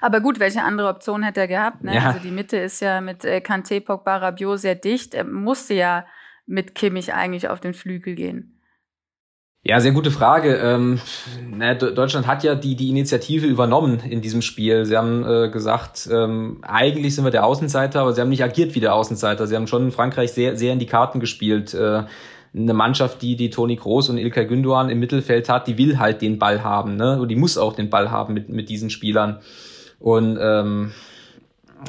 Aber 0.00 0.20
gut, 0.20 0.38
welche 0.38 0.62
andere 0.62 0.88
Option 0.88 1.22
hätte 1.22 1.40
er 1.40 1.48
gehabt? 1.48 1.82
Ne? 1.82 1.94
Ja. 1.94 2.08
Also 2.08 2.18
die 2.20 2.30
Mitte 2.30 2.58
ist 2.58 2.80
ja 2.80 3.00
mit 3.00 3.24
äh, 3.24 3.38
Kanté, 3.38 3.80
Pogba, 3.80 4.18
Rabiot 4.18 4.60
sehr 4.60 4.74
dicht. 4.74 5.14
Er 5.14 5.24
musste 5.24 5.74
ja 5.74 6.04
mit 6.46 6.74
Kimmich 6.74 7.14
eigentlich 7.14 7.48
auf 7.48 7.60
den 7.60 7.74
Flügel 7.74 8.14
gehen. 8.14 8.60
Ja, 9.66 9.80
sehr 9.80 9.92
gute 9.92 10.10
Frage. 10.10 10.56
Ähm, 10.56 11.00
na, 11.50 11.72
Deutschland 11.72 12.26
hat 12.26 12.44
ja 12.44 12.54
die, 12.54 12.76
die 12.76 12.90
Initiative 12.90 13.46
übernommen 13.46 14.00
in 14.00 14.20
diesem 14.20 14.42
Spiel. 14.42 14.84
Sie 14.84 14.94
haben 14.94 15.24
äh, 15.26 15.48
gesagt, 15.48 16.06
ähm, 16.12 16.58
eigentlich 16.60 17.14
sind 17.14 17.24
wir 17.24 17.30
der 17.30 17.46
Außenseiter, 17.46 18.02
aber 18.02 18.12
sie 18.12 18.20
haben 18.20 18.28
nicht 18.28 18.44
agiert 18.44 18.74
wie 18.74 18.80
der 18.80 18.94
Außenseiter. 18.94 19.46
Sie 19.46 19.56
haben 19.56 19.66
schon 19.66 19.84
in 19.84 19.90
Frankreich 19.90 20.32
sehr, 20.32 20.58
sehr 20.58 20.74
in 20.74 20.78
die 20.78 20.86
Karten 20.86 21.18
gespielt. 21.18 21.72
Äh, 21.72 22.02
eine 22.56 22.74
Mannschaft, 22.74 23.20
die 23.22 23.36
die 23.36 23.50
Toni 23.50 23.76
Groß 23.76 24.10
und 24.10 24.18
Ilkay 24.18 24.46
Gündoğan 24.46 24.88
im 24.88 25.00
Mittelfeld 25.00 25.48
hat, 25.48 25.66
die 25.66 25.76
will 25.76 25.98
halt 25.98 26.22
den 26.22 26.38
Ball 26.38 26.62
haben, 26.62 26.96
ne? 26.96 27.20
Und 27.20 27.28
die 27.28 27.36
muss 27.36 27.58
auch 27.58 27.74
den 27.74 27.90
Ball 27.90 28.10
haben 28.10 28.34
mit, 28.34 28.48
mit 28.48 28.68
diesen 28.68 28.90
Spielern. 28.90 29.40
Und 29.98 30.38
ähm, 30.40 30.92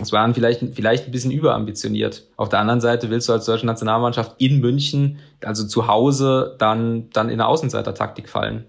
es 0.01 0.11
waren 0.11 0.33
vielleicht, 0.33 0.61
vielleicht 0.73 1.05
ein 1.05 1.11
bisschen 1.11 1.31
überambitioniert. 1.31 2.27
Auf 2.35 2.49
der 2.49 2.59
anderen 2.59 2.81
Seite 2.81 3.09
willst 3.09 3.29
du 3.29 3.33
als 3.33 3.45
deutsche 3.45 3.65
Nationalmannschaft 3.65 4.35
in 4.39 4.59
München, 4.59 5.19
also 5.43 5.67
zu 5.67 5.87
Hause, 5.87 6.55
dann, 6.57 7.09
dann 7.11 7.29
in 7.29 7.37
der 7.37 7.47
Außenseitertaktik 7.47 8.27
fallen? 8.27 8.65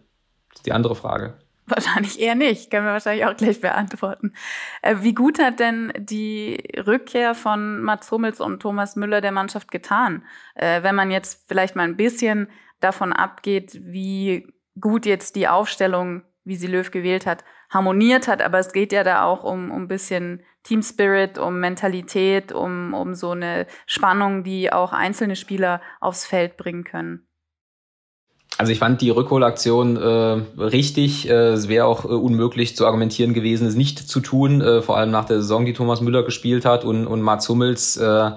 Das 0.50 0.61
ist 0.61 0.67
die 0.67 0.73
andere 0.73 0.95
Frage. 0.95 1.35
Wahrscheinlich 1.69 2.21
eher 2.21 2.37
nicht, 2.37 2.71
können 2.71 2.87
wir 2.87 2.93
wahrscheinlich 2.93 3.27
auch 3.27 3.37
gleich 3.37 3.61
beantworten. 3.61 4.33
Äh, 4.83 4.97
wie 5.01 5.15
gut 5.15 5.41
hat 5.41 5.59
denn 5.59 5.93
die 5.99 6.63
Rückkehr 6.87 7.35
von 7.35 7.81
Mats 7.81 8.11
Hummels 8.13 8.41
und 8.41 8.61
Thomas 8.61 8.95
Müller 8.95 9.21
der 9.21 9.33
Mannschaft 9.33 9.73
getan? 9.73 10.23
Äh, 10.55 10.85
wenn 10.85 10.95
man 10.95 11.11
jetzt 11.11 11.49
vielleicht 11.49 11.75
mal 11.75 11.83
ein 11.83 11.97
bisschen 11.97 12.49
davon 12.79 13.13
abgeht, 13.13 13.81
wie 13.83 14.47
gut 14.81 15.07
jetzt 15.07 15.35
die 15.35 15.49
Aufstellung, 15.49 16.23
wie 16.45 16.55
sie 16.55 16.69
Löw 16.69 16.89
gewählt 16.89 17.27
hat, 17.27 17.43
harmoniert 17.69 18.29
hat, 18.29 18.43
aber 18.43 18.61
es 18.61 18.73
geht 18.73 18.93
ja 18.93 19.03
da 19.03 19.25
auch 19.25 19.43
um, 19.43 19.73
um 19.73 19.83
ein 19.83 19.89
bisschen 19.89 20.45
Team 20.63 20.83
Spirit, 20.83 21.37
um 21.37 21.59
Mentalität, 21.59 22.53
um, 22.53 22.95
um 22.95 23.15
so 23.15 23.33
eine 23.33 23.67
Spannung, 23.87 24.45
die 24.45 24.73
auch 24.73 24.93
einzelne 24.93 25.35
Spieler 25.35 25.81
aufs 26.01 26.27
Feld 26.27 26.57
bringen 26.57 26.85
können. 26.85 27.25
Also 28.59 28.73
ich 28.73 28.79
fand 28.79 29.03
die 29.03 29.11
Rückholaktion 29.11 29.97
äh, 29.97 30.61
richtig. 30.61 31.29
Äh, 31.29 31.53
es 31.53 31.69
wäre 31.69 31.87
auch 31.87 32.05
äh, 32.05 32.09
unmöglich 32.09 32.75
zu 32.75 32.87
argumentieren 32.87 33.35
gewesen, 33.35 33.67
es 33.67 33.75
nicht 33.75 33.99
zu 33.99 34.21
tun, 34.21 34.63
äh, 34.63 34.81
vor 34.81 34.97
allem 34.97 35.11
nach 35.11 35.27
der 35.27 35.39
Saison, 35.39 35.67
die 35.67 35.75
Thomas 35.75 36.01
Müller 36.01 36.23
gespielt 36.23 36.65
hat 36.65 36.85
und, 36.85 37.07
und 37.07 37.21
Mats 37.21 37.49
Hummels. 37.49 37.97
Äh, 37.97 38.31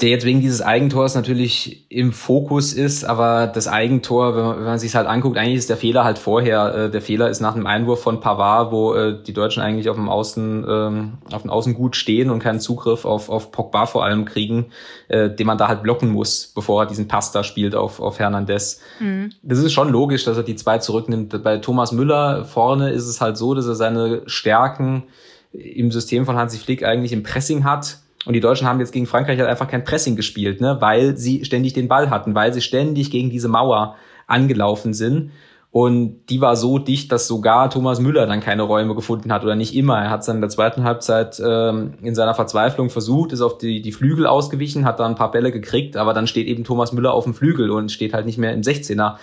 der 0.00 0.10
jetzt 0.10 0.24
wegen 0.24 0.40
dieses 0.40 0.62
Eigentors 0.62 1.16
natürlich 1.16 1.90
im 1.90 2.12
Fokus 2.12 2.72
ist, 2.72 3.02
aber 3.02 3.48
das 3.48 3.66
Eigentor, 3.66 4.36
wenn 4.36 4.44
man, 4.44 4.56
wenn 4.58 4.64
man 4.64 4.78
sich 4.78 4.94
halt 4.94 5.08
anguckt, 5.08 5.36
eigentlich 5.36 5.56
ist 5.56 5.70
der 5.70 5.76
Fehler 5.76 6.04
halt 6.04 6.18
vorher. 6.18 6.72
Äh, 6.72 6.90
der 6.90 7.02
Fehler 7.02 7.28
ist 7.28 7.40
nach 7.40 7.56
einem 7.56 7.66
Einwurf 7.66 8.00
von 8.00 8.20
Pavard, 8.20 8.70
wo 8.70 8.94
äh, 8.94 9.20
die 9.20 9.32
Deutschen 9.32 9.60
eigentlich 9.60 9.88
auf 9.88 9.96
dem 9.96 10.08
Außen, 10.08 10.64
ähm, 10.68 11.12
auf 11.32 11.42
dem 11.42 11.50
Außen 11.50 11.74
gut 11.74 11.96
stehen 11.96 12.30
und 12.30 12.38
keinen 12.38 12.60
Zugriff 12.60 13.04
auf, 13.04 13.28
auf 13.28 13.50
Pogba 13.50 13.86
vor 13.86 14.04
allem 14.04 14.24
kriegen, 14.24 14.66
äh, 15.08 15.30
den 15.30 15.48
man 15.48 15.58
da 15.58 15.66
halt 15.66 15.82
blocken 15.82 16.10
muss, 16.10 16.52
bevor 16.54 16.84
er 16.84 16.86
diesen 16.86 17.08
Pass 17.08 17.32
da 17.32 17.42
spielt 17.42 17.74
auf, 17.74 17.98
auf 17.98 18.20
Hernandez. 18.20 18.80
Mhm. 19.00 19.30
Das 19.42 19.58
ist 19.58 19.72
schon 19.72 19.88
logisch, 19.88 20.24
dass 20.24 20.36
er 20.36 20.44
die 20.44 20.54
zwei 20.54 20.78
zurücknimmt. 20.78 21.42
Bei 21.42 21.56
Thomas 21.56 21.90
Müller 21.90 22.44
vorne 22.44 22.90
ist 22.90 23.08
es 23.08 23.20
halt 23.20 23.36
so, 23.36 23.52
dass 23.52 23.66
er 23.66 23.74
seine 23.74 24.22
Stärken 24.26 25.04
im 25.52 25.90
System 25.90 26.24
von 26.24 26.36
Hansi 26.36 26.58
Flick 26.58 26.84
eigentlich 26.84 27.12
im 27.12 27.24
Pressing 27.24 27.64
hat 27.64 27.98
und 28.26 28.34
die 28.34 28.40
Deutschen 28.40 28.66
haben 28.66 28.80
jetzt 28.80 28.92
gegen 28.92 29.06
Frankreich 29.06 29.38
halt 29.38 29.48
einfach 29.48 29.68
kein 29.68 29.84
Pressing 29.84 30.16
gespielt, 30.16 30.60
ne? 30.60 30.76
weil 30.80 31.16
sie 31.16 31.44
ständig 31.44 31.72
den 31.72 31.88
Ball 31.88 32.10
hatten, 32.10 32.34
weil 32.34 32.52
sie 32.52 32.60
ständig 32.60 33.10
gegen 33.10 33.30
diese 33.30 33.48
Mauer 33.48 33.96
angelaufen 34.26 34.92
sind. 34.92 35.30
Und 35.70 36.26
die 36.30 36.40
war 36.40 36.56
so 36.56 36.78
dicht, 36.78 37.12
dass 37.12 37.28
sogar 37.28 37.68
Thomas 37.68 38.00
Müller 38.00 38.26
dann 38.26 38.40
keine 38.40 38.62
Räume 38.62 38.94
gefunden 38.94 39.30
hat 39.32 39.44
oder 39.44 39.54
nicht 39.54 39.76
immer. 39.76 39.98
Er 39.98 40.10
hat 40.10 40.20
es 40.20 40.26
dann 40.26 40.36
in 40.36 40.40
der 40.40 40.50
zweiten 40.50 40.84
Halbzeit 40.84 41.40
ähm, 41.44 41.94
in 42.02 42.14
seiner 42.14 42.34
Verzweiflung 42.34 42.88
versucht, 42.88 43.32
ist 43.32 43.42
auf 43.42 43.58
die, 43.58 43.82
die 43.82 43.92
Flügel 43.92 44.26
ausgewichen, 44.26 44.86
hat 44.86 44.98
dann 44.98 45.12
ein 45.12 45.16
paar 45.16 45.30
Bälle 45.30 45.52
gekriegt, 45.52 45.98
aber 45.98 46.14
dann 46.14 46.26
steht 46.26 46.46
eben 46.46 46.64
Thomas 46.64 46.92
Müller 46.92 47.12
auf 47.12 47.24
dem 47.24 47.34
Flügel 47.34 47.70
und 47.70 47.92
steht 47.92 48.14
halt 48.14 48.24
nicht 48.24 48.38
mehr 48.38 48.54
im 48.54 48.62
16er, 48.62 49.16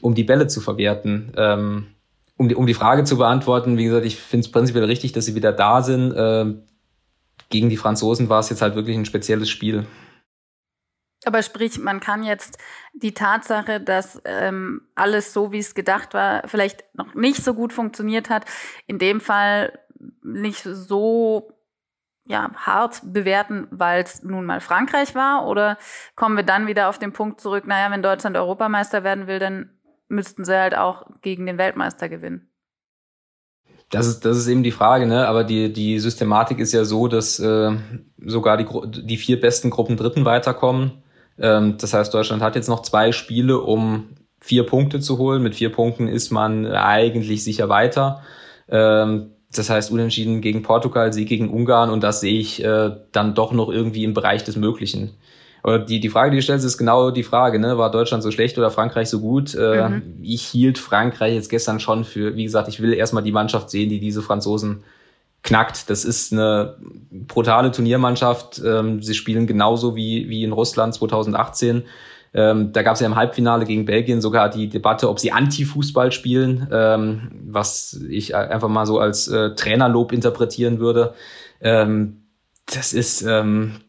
um 0.00 0.14
die 0.14 0.24
Bälle 0.24 0.46
zu 0.46 0.62
verwerten. 0.62 1.32
Ähm, 1.36 1.86
um, 2.38 2.48
die, 2.48 2.54
um 2.54 2.66
die 2.66 2.74
Frage 2.74 3.04
zu 3.04 3.18
beantworten, 3.18 3.76
wie 3.76 3.84
gesagt, 3.84 4.06
ich 4.06 4.16
finde 4.16 4.46
es 4.46 4.50
prinzipiell 4.50 4.84
richtig, 4.84 5.12
dass 5.12 5.26
sie 5.26 5.34
wieder 5.34 5.52
da 5.52 5.82
sind. 5.82 6.14
Ähm, 6.16 6.62
gegen 7.50 7.68
die 7.68 7.76
Franzosen 7.76 8.28
war 8.28 8.40
es 8.40 8.48
jetzt 8.48 8.62
halt 8.62 8.74
wirklich 8.74 8.96
ein 8.96 9.04
spezielles 9.04 9.50
Spiel. 9.50 9.86
Aber 11.26 11.42
sprich, 11.42 11.78
man 11.78 12.00
kann 12.00 12.22
jetzt 12.22 12.58
die 12.94 13.12
Tatsache, 13.12 13.80
dass 13.80 14.22
ähm, 14.24 14.88
alles 14.94 15.34
so, 15.34 15.52
wie 15.52 15.58
es 15.58 15.74
gedacht 15.74 16.14
war, 16.14 16.48
vielleicht 16.48 16.84
noch 16.94 17.14
nicht 17.14 17.44
so 17.44 17.52
gut 17.52 17.74
funktioniert 17.74 18.30
hat, 18.30 18.46
in 18.86 18.98
dem 18.98 19.20
Fall 19.20 19.78
nicht 20.22 20.62
so 20.62 21.52
ja, 22.26 22.50
hart 22.54 23.02
bewerten, 23.04 23.66
weil 23.70 24.02
es 24.02 24.22
nun 24.22 24.46
mal 24.46 24.60
Frankreich 24.60 25.14
war? 25.14 25.46
Oder 25.46 25.76
kommen 26.14 26.36
wir 26.36 26.44
dann 26.44 26.66
wieder 26.66 26.88
auf 26.88 26.98
den 26.98 27.12
Punkt 27.12 27.40
zurück, 27.40 27.66
naja, 27.66 27.90
wenn 27.90 28.02
Deutschland 28.02 28.36
Europameister 28.36 29.04
werden 29.04 29.26
will, 29.26 29.40
dann 29.40 29.70
müssten 30.08 30.44
sie 30.44 30.58
halt 30.58 30.76
auch 30.76 31.06
gegen 31.22 31.44
den 31.44 31.58
Weltmeister 31.58 32.08
gewinnen? 32.08 32.49
Das 33.90 34.06
ist, 34.06 34.24
das 34.24 34.36
ist 34.36 34.46
eben 34.46 34.62
die 34.62 34.70
Frage, 34.70 35.06
ne? 35.06 35.26
Aber 35.26 35.42
die, 35.42 35.72
die 35.72 35.98
Systematik 35.98 36.60
ist 36.60 36.72
ja 36.72 36.84
so, 36.84 37.08
dass 37.08 37.40
äh, 37.40 37.72
sogar 38.24 38.56
die, 38.56 38.66
die 39.02 39.16
vier 39.16 39.40
besten 39.40 39.70
Gruppen 39.70 39.96
Dritten 39.96 40.24
weiterkommen. 40.24 41.02
Ähm, 41.38 41.76
das 41.78 41.92
heißt, 41.92 42.14
Deutschland 42.14 42.40
hat 42.40 42.54
jetzt 42.54 42.68
noch 42.68 42.82
zwei 42.82 43.10
Spiele, 43.10 43.60
um 43.60 44.10
vier 44.40 44.64
Punkte 44.64 45.00
zu 45.00 45.18
holen. 45.18 45.42
Mit 45.42 45.56
vier 45.56 45.72
Punkten 45.72 46.06
ist 46.06 46.30
man 46.30 46.66
eigentlich 46.66 47.42
sicher 47.42 47.68
weiter. 47.68 48.22
Ähm, 48.68 49.32
das 49.52 49.68
heißt, 49.68 49.90
unentschieden 49.90 50.40
gegen 50.40 50.62
Portugal, 50.62 51.12
Sieg 51.12 51.28
gegen 51.28 51.50
Ungarn 51.50 51.90
und 51.90 52.02
das 52.04 52.20
sehe 52.20 52.38
ich 52.38 52.62
äh, 52.62 52.92
dann 53.10 53.34
doch 53.34 53.52
noch 53.52 53.68
irgendwie 53.68 54.04
im 54.04 54.14
Bereich 54.14 54.44
des 54.44 54.56
Möglichen. 54.56 55.10
Aber 55.62 55.78
die, 55.78 56.00
die 56.00 56.08
Frage, 56.08 56.30
die 56.30 56.38
du 56.38 56.42
stellst, 56.42 56.64
ist 56.64 56.78
genau 56.78 57.10
die 57.10 57.22
Frage, 57.22 57.58
ne? 57.58 57.78
War 57.78 57.90
Deutschland 57.90 58.22
so 58.22 58.30
schlecht 58.30 58.58
oder 58.58 58.70
Frankreich 58.70 59.08
so 59.08 59.20
gut? 59.20 59.54
Äh, 59.54 59.88
mhm. 59.88 60.18
Ich 60.22 60.42
hielt 60.42 60.78
Frankreich 60.78 61.34
jetzt 61.34 61.50
gestern 61.50 61.80
schon 61.80 62.04
für, 62.04 62.36
wie 62.36 62.44
gesagt, 62.44 62.68
ich 62.68 62.80
will 62.80 62.92
erstmal 62.92 63.22
die 63.22 63.32
Mannschaft 63.32 63.70
sehen, 63.70 63.88
die 63.88 64.00
diese 64.00 64.22
Franzosen 64.22 64.82
knackt. 65.42 65.90
Das 65.90 66.04
ist 66.04 66.32
eine 66.32 66.76
brutale 67.10 67.70
Turniermannschaft. 67.70 68.60
Ähm, 68.64 69.02
sie 69.02 69.14
spielen 69.14 69.46
genauso 69.46 69.96
wie, 69.96 70.28
wie 70.28 70.44
in 70.44 70.52
Russland 70.52 70.94
2018. 70.94 71.84
Ähm, 72.32 72.72
da 72.72 72.82
gab 72.82 72.94
es 72.94 73.00
ja 73.00 73.06
im 73.06 73.16
Halbfinale 73.16 73.64
gegen 73.64 73.84
Belgien 73.86 74.20
sogar 74.20 74.50
die 74.50 74.68
Debatte, 74.68 75.08
ob 75.08 75.18
sie 75.18 75.32
Anti-Fußball 75.32 76.12
spielen, 76.12 76.68
ähm, 76.70 77.32
was 77.46 78.00
ich 78.08 78.36
einfach 78.36 78.68
mal 78.68 78.86
so 78.86 79.00
als 79.00 79.26
äh, 79.28 79.54
Trainerlob 79.54 80.12
interpretieren 80.12 80.78
würde. 80.78 81.14
Ähm, 81.60 82.22
das 82.66 82.92
ist 82.92 83.22
ähm, 83.22 83.80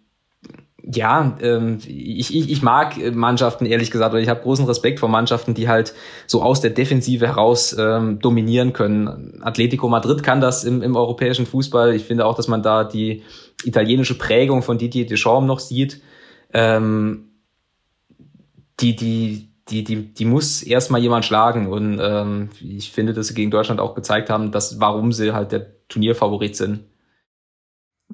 ja, 0.84 1.38
ähm, 1.42 1.78
ich, 1.86 2.36
ich, 2.36 2.50
ich 2.50 2.62
mag 2.64 2.96
Mannschaften, 3.14 3.66
ehrlich 3.66 3.92
gesagt, 3.92 4.14
oder 4.14 4.22
ich 4.22 4.30
habe 4.30 4.42
großen 4.42 4.66
Respekt 4.66 5.00
vor 5.00 5.10
Mannschaften, 5.10 5.54
die 5.54 5.68
halt 5.68 5.94
so 6.26 6.42
aus 6.42 6.62
der 6.62 6.72
Defensive 6.72 7.28
heraus 7.28 7.76
ähm, 7.78 8.20
dominieren 8.20 8.74
können. 8.74 9.40
Atletico 9.42 9.88
Madrid 9.88 10.24
kann 10.24 10.42
das 10.42 10.64
im, 10.64 10.82
im 10.82 10.96
europäischen 10.96 11.46
Fußball. 11.46 11.94
Ich 11.94 12.06
finde 12.06 12.26
auch, 12.26 12.36
dass 12.36 12.48
man 12.48 12.64
da 12.64 12.84
die 12.84 13.24
italienische 13.64 14.18
Prägung 14.18 14.64
von 14.64 14.78
Didier 14.80 15.06
Deschamps 15.06 15.48
noch 15.48 15.60
sieht. 15.60 16.02
Ähm, 16.52 17.30
die, 18.80 18.96
die, 18.96 19.50
die, 19.70 19.84
die, 19.84 20.14
die 20.14 20.26
muss 20.26 20.64
erstmal 20.64 21.02
jemand 21.02 21.26
schlagen. 21.26 21.68
Und 21.68 22.00
ähm, 22.02 22.50
ich 22.60 22.92
finde, 22.92 23.14
dass 23.14 23.28
sie 23.28 23.36
gegen 23.36 23.52
Deutschland 23.52 23.80
auch 23.80 23.94
gezeigt 23.94 24.32
haben, 24.32 24.52
dass 24.52 24.80
warum 24.80 25.12
sie 25.12 25.34
halt 25.34 25.52
der 25.52 25.88
Turnierfavorit 25.88 26.56
sind. 26.56 26.86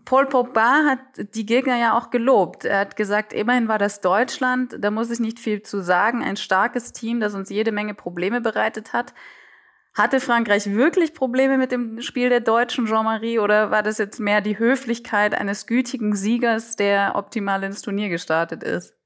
Paul 0.05 0.25
Pogba 0.25 0.83
hat 0.85 0.99
die 1.35 1.45
Gegner 1.45 1.77
ja 1.77 1.97
auch 1.97 2.09
gelobt. 2.09 2.65
Er 2.65 2.79
hat 2.79 2.95
gesagt, 2.95 3.33
immerhin 3.33 3.67
war 3.67 3.77
das 3.77 4.01
Deutschland, 4.01 4.75
da 4.79 4.91
muss 4.91 5.09
ich 5.09 5.19
nicht 5.19 5.39
viel 5.39 5.61
zu 5.61 5.81
sagen, 5.81 6.23
ein 6.23 6.37
starkes 6.37 6.93
Team, 6.93 7.19
das 7.19 7.33
uns 7.33 7.49
jede 7.49 7.71
Menge 7.71 7.93
Probleme 7.93 8.41
bereitet 8.41 8.93
hat. 8.93 9.13
Hatte 9.93 10.19
Frankreich 10.19 10.71
wirklich 10.71 11.13
Probleme 11.13 11.57
mit 11.57 11.71
dem 11.71 12.01
Spiel 12.01 12.29
der 12.29 12.41
Deutschen, 12.41 12.85
Jean-Marie, 12.85 13.39
oder 13.39 13.71
war 13.71 13.81
das 13.81 13.97
jetzt 13.97 14.19
mehr 14.19 14.41
die 14.41 14.59
Höflichkeit 14.59 15.33
eines 15.33 15.65
gütigen 15.65 16.15
Siegers, 16.15 16.75
der 16.75 17.13
optimal 17.15 17.63
ins 17.63 17.81
Turnier 17.81 18.09
gestartet 18.09 18.63
ist? 18.63 18.96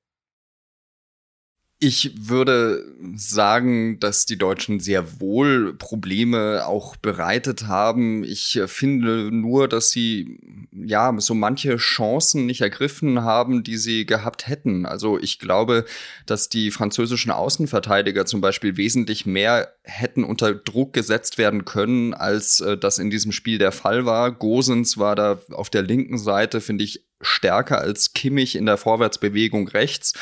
Ich 1.84 2.12
würde 2.30 2.86
sagen, 3.16 4.00
dass 4.00 4.28
die 4.28 4.38
Deutschen 4.38 4.80
sehr 4.80 5.20
wohl 5.20 5.74
Probleme 5.74 6.68
auch 6.68 6.96
bereitet 6.96 7.66
haben. 7.66 8.24
Ich 8.24 8.62
finde 8.68 9.32
nur, 9.32 9.68
dass 9.68 9.90
sie 9.90 10.38
ja 10.72 11.12
so 11.18 11.34
manche 11.34 11.78
Chancen 11.78 12.46
nicht 12.46 12.62
ergriffen 12.62 13.24
haben, 13.24 13.64
die 13.64 13.78
sie 13.78 14.06
gehabt 14.06 14.48
hätten. 14.48 14.86
Also 14.86 15.18
ich 15.18 15.40
glaube, 15.40 15.86
dass 16.28 16.50
die 16.50 16.70
französischen 16.70 17.32
Außenverteidiger 17.32 18.28
zum 18.28 18.42
Beispiel 18.42 18.78
wesentlich 18.78 19.26
mehr 19.26 19.74
hätten 19.82 20.24
unter 20.24 20.54
Druck 20.54 20.94
gesetzt 20.94 21.40
werden 21.40 21.66
können, 21.66 22.14
als 22.14 22.60
äh, 22.60 22.78
das 22.78 23.00
in 23.00 23.10
diesem 23.10 23.32
Spiel 23.32 23.58
der 23.58 23.72
Fall 23.72 24.06
war. 24.06 24.32
Gosens 24.32 25.00
war 25.00 25.16
da 25.16 25.42
auf 25.50 25.72
der 25.72 25.82
linken 25.82 26.20
Seite, 26.20 26.62
finde 26.62 26.84
ich, 26.84 27.08
stärker 27.22 27.80
als 27.80 28.14
Kimmich 28.14 28.56
in 28.56 28.68
der 28.68 28.78
Vorwärtsbewegung 28.78 29.68
rechts. 29.68 30.14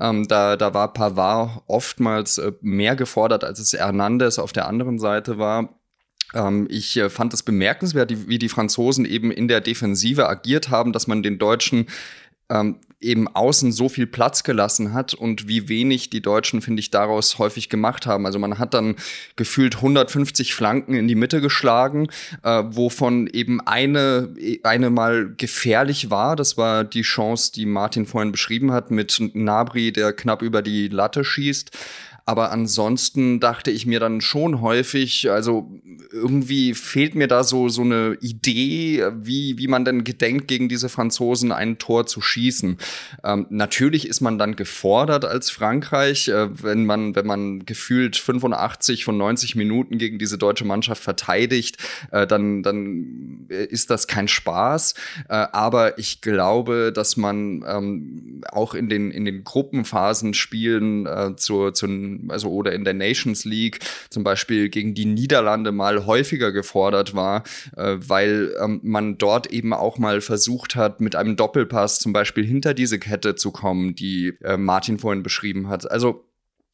Ähm, 0.00 0.26
da, 0.26 0.56
da 0.56 0.72
war 0.72 0.92
Pavard 0.92 1.62
oftmals 1.66 2.38
äh, 2.38 2.52
mehr 2.62 2.96
gefordert, 2.96 3.44
als 3.44 3.58
es 3.58 3.74
Hernandez 3.74 4.38
auf 4.38 4.52
der 4.52 4.66
anderen 4.66 4.98
Seite 4.98 5.38
war. 5.38 5.80
Ähm, 6.34 6.66
ich 6.70 6.96
äh, 6.96 7.10
fand 7.10 7.34
es 7.34 7.42
bemerkenswert, 7.42 8.28
wie 8.28 8.38
die 8.38 8.48
Franzosen 8.48 9.04
eben 9.04 9.30
in 9.30 9.46
der 9.46 9.60
Defensive 9.60 10.28
agiert 10.28 10.70
haben, 10.70 10.92
dass 10.92 11.06
man 11.06 11.22
den 11.22 11.38
Deutschen 11.38 11.86
ähm, 12.50 12.76
eben 13.00 13.28
außen 13.28 13.72
so 13.72 13.88
viel 13.88 14.06
Platz 14.06 14.42
gelassen 14.42 14.92
hat 14.92 15.14
und 15.14 15.48
wie 15.48 15.68
wenig 15.68 16.10
die 16.10 16.20
Deutschen, 16.20 16.60
finde 16.60 16.80
ich, 16.80 16.90
daraus 16.90 17.38
häufig 17.38 17.70
gemacht 17.70 18.06
haben. 18.06 18.26
Also 18.26 18.38
man 18.38 18.58
hat 18.58 18.74
dann 18.74 18.96
gefühlt 19.36 19.76
150 19.76 20.54
Flanken 20.54 20.94
in 20.94 21.08
die 21.08 21.14
Mitte 21.14 21.40
geschlagen, 21.40 22.08
äh, 22.42 22.62
wovon 22.66 23.26
eben 23.26 23.60
eine, 23.62 24.34
eine 24.64 24.90
mal 24.90 25.32
gefährlich 25.34 26.10
war. 26.10 26.36
Das 26.36 26.58
war 26.58 26.84
die 26.84 27.02
Chance, 27.02 27.52
die 27.52 27.64
Martin 27.64 28.04
vorhin 28.04 28.32
beschrieben 28.32 28.70
hat, 28.72 28.90
mit 28.90 29.18
Nabri, 29.32 29.92
der 29.92 30.12
knapp 30.12 30.42
über 30.42 30.60
die 30.60 30.88
Latte 30.88 31.24
schießt. 31.24 31.70
Aber 32.30 32.52
ansonsten 32.52 33.40
dachte 33.40 33.72
ich 33.72 33.86
mir 33.86 33.98
dann 33.98 34.20
schon 34.20 34.60
häufig, 34.60 35.28
also 35.32 35.68
irgendwie 36.12 36.74
fehlt 36.74 37.16
mir 37.16 37.26
da 37.26 37.42
so, 37.42 37.68
so 37.68 37.82
eine 37.82 38.16
Idee, 38.20 39.04
wie, 39.16 39.58
wie 39.58 39.66
man 39.66 39.84
denn 39.84 40.04
gedenkt, 40.04 40.46
gegen 40.46 40.68
diese 40.68 40.88
Franzosen 40.88 41.50
ein 41.50 41.78
Tor 41.78 42.06
zu 42.06 42.20
schießen. 42.20 42.78
Ähm, 43.24 43.46
natürlich 43.50 44.06
ist 44.06 44.20
man 44.20 44.38
dann 44.38 44.54
gefordert 44.54 45.24
als 45.24 45.50
Frankreich, 45.50 46.28
äh, 46.28 46.62
wenn 46.62 46.86
man, 46.86 47.16
wenn 47.16 47.26
man 47.26 47.66
gefühlt 47.66 48.16
85 48.16 49.04
von 49.04 49.16
90 49.16 49.56
Minuten 49.56 49.98
gegen 49.98 50.20
diese 50.20 50.38
deutsche 50.38 50.64
Mannschaft 50.64 51.02
verteidigt, 51.02 51.78
äh, 52.12 52.28
dann, 52.28 52.62
dann 52.62 53.46
ist 53.48 53.90
das 53.90 54.06
kein 54.06 54.28
Spaß. 54.28 54.94
Äh, 55.28 55.34
aber 55.34 55.98
ich 55.98 56.20
glaube, 56.20 56.92
dass 56.94 57.16
man 57.16 57.64
ähm, 57.66 58.42
auch 58.52 58.74
in 58.74 58.88
den, 58.88 59.10
in 59.10 59.24
den 59.24 59.42
Gruppenphasen 59.42 60.32
spielen 60.34 61.06
äh, 61.06 61.34
zur, 61.34 61.74
zur 61.74 61.88
also 62.28 62.50
oder 62.50 62.72
in 62.72 62.84
der 62.84 62.94
Nations 62.94 63.44
League 63.44 63.80
zum 64.10 64.24
Beispiel 64.24 64.68
gegen 64.68 64.94
die 64.94 65.04
Niederlande 65.04 65.72
mal 65.72 66.06
häufiger 66.06 66.52
gefordert 66.52 67.14
war, 67.14 67.44
äh, 67.76 67.96
weil 67.98 68.54
ähm, 68.62 68.80
man 68.82 69.18
dort 69.18 69.48
eben 69.48 69.72
auch 69.72 69.98
mal 69.98 70.20
versucht 70.20 70.76
hat, 70.76 71.00
mit 71.00 71.16
einem 71.16 71.36
Doppelpass 71.36 71.98
zum 71.98 72.12
Beispiel 72.12 72.44
hinter 72.44 72.74
diese 72.74 72.98
Kette 72.98 73.34
zu 73.34 73.50
kommen, 73.50 73.94
die 73.94 74.34
äh, 74.42 74.56
Martin 74.56 74.98
vorhin 74.98 75.22
beschrieben 75.22 75.68
hat. 75.68 75.90
Also 75.90 76.24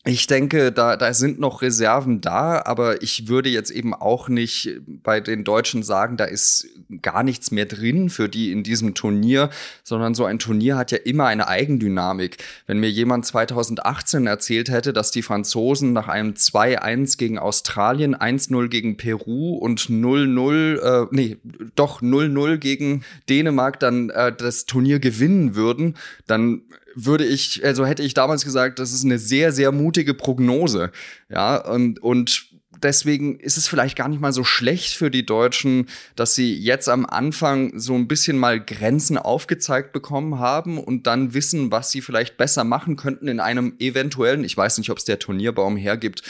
ich 0.09 0.29
denke, 0.29 0.71
da, 0.71 0.97
da 0.97 1.13
sind 1.13 1.41
noch 1.41 1.63
Reserven 1.63 2.21
da, 2.21 2.63
aber 2.65 3.03
ich 3.03 3.27
würde 3.27 3.49
jetzt 3.49 3.73
eben 3.73 3.93
auch 3.93 4.29
nicht 4.29 4.81
bei 4.87 5.21
den 5.21 5.43
Deutschen 5.43 5.83
sagen, 5.83 6.17
da 6.17 6.25
ist 6.27 6.69
gar 7.03 7.25
nichts 7.25 7.51
mehr 7.51 7.67
drin 7.67 8.09
für 8.09 8.29
die 8.29 8.53
in 8.53 8.63
diesem 8.63 8.95
Turnier, 8.95 9.51
sondern 9.83 10.15
so 10.15 10.25
ein 10.25 10.39
Turnier 10.39 10.77
hat 10.77 10.93
ja 10.93 10.99
immer 10.99 11.27
eine 11.27 11.49
Eigendynamik. 11.49 12.37
Wenn 12.69 12.79
mir 12.79 12.89
jemand 12.89 13.27
2018 13.27 14.29
erzählt 14.29 14.71
hätte, 14.71 14.93
dass 14.93 15.11
die 15.11 15.23
Franzosen 15.23 15.93
nach 15.93 16.07
einem 16.07 16.35
2-1 16.35 17.19
gegen 17.19 17.39
Australien, 17.41 18.15
1-0 18.15 18.69
gegen 18.69 18.97
Peru 18.97 19.57
und 19.57 19.81
0-0, 19.81 20.79
äh, 20.79 21.07
nee, 21.11 21.37
doch 21.75 22.01
0-0 22.01 22.59
gegen 22.59 23.05
Dänemark 23.29 23.81
dann 23.81 24.11
äh, 24.11 24.33
das 24.33 24.67
Turnier 24.67 25.01
gewinnen 25.01 25.57
würden, 25.57 25.97
dann 26.29 26.63
würde 26.97 27.25
ich, 27.25 27.65
also 27.65 27.87
hätte 27.87 28.03
ich 28.03 28.15
damals 28.15 28.45
gesagt, 28.45 28.79
das 28.79 28.93
ist 28.93 29.05
eine 29.05 29.19
sehr, 29.19 29.53
sehr 29.53 29.71
mutige 29.71 30.15
Prognose. 30.15 30.91
Ja, 31.29 31.57
und, 31.59 32.03
und 32.03 32.49
deswegen 32.83 33.39
ist 33.39 33.57
es 33.57 33.69
vielleicht 33.69 33.97
gar 33.97 34.09
nicht 34.09 34.21
mal 34.21 34.33
so 34.33 34.45
schlecht 34.45 34.95
für 34.95 35.11
die 35.11 35.27
Deutschen, 35.27 35.87
dass 36.17 36.35
sie 36.35 36.57
jetzt 36.57 36.89
am 36.89 37.07
Anfang 37.07 37.79
so 37.79 37.95
ein 37.95 38.09
bisschen 38.09 38.39
mal 38.39 38.59
Grenzen 38.59 39.19
aufgezeigt 39.19 39.93
bekommen 39.93 40.39
haben 40.39 40.79
und 40.79 41.07
dann 41.07 41.35
wissen, 41.35 41.71
was 41.71 41.91
sie 41.91 42.01
vielleicht 42.01 42.37
besser 42.39 42.65
machen 42.65 42.97
könnten 42.97 43.29
in 43.29 43.41
einem 43.41 43.75
eventuellen, 43.79 44.43
ich 44.43 44.57
weiß 44.57 44.79
nicht, 44.79 44.91
ob 44.91 44.99
es 44.99 45.05
der 45.05 45.19
Turnierbaum 45.19 45.77
hergibt, 45.77 46.23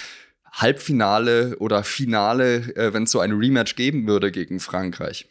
Halbfinale 0.53 1.57
oder 1.59 1.85
Finale, 1.85 2.75
äh, 2.77 2.93
wenn 2.93 3.05
es 3.05 3.11
so 3.11 3.21
ein 3.21 3.33
Rematch 3.33 3.77
geben 3.77 4.07
würde 4.07 4.33
gegen 4.33 4.59
Frankreich 4.59 5.29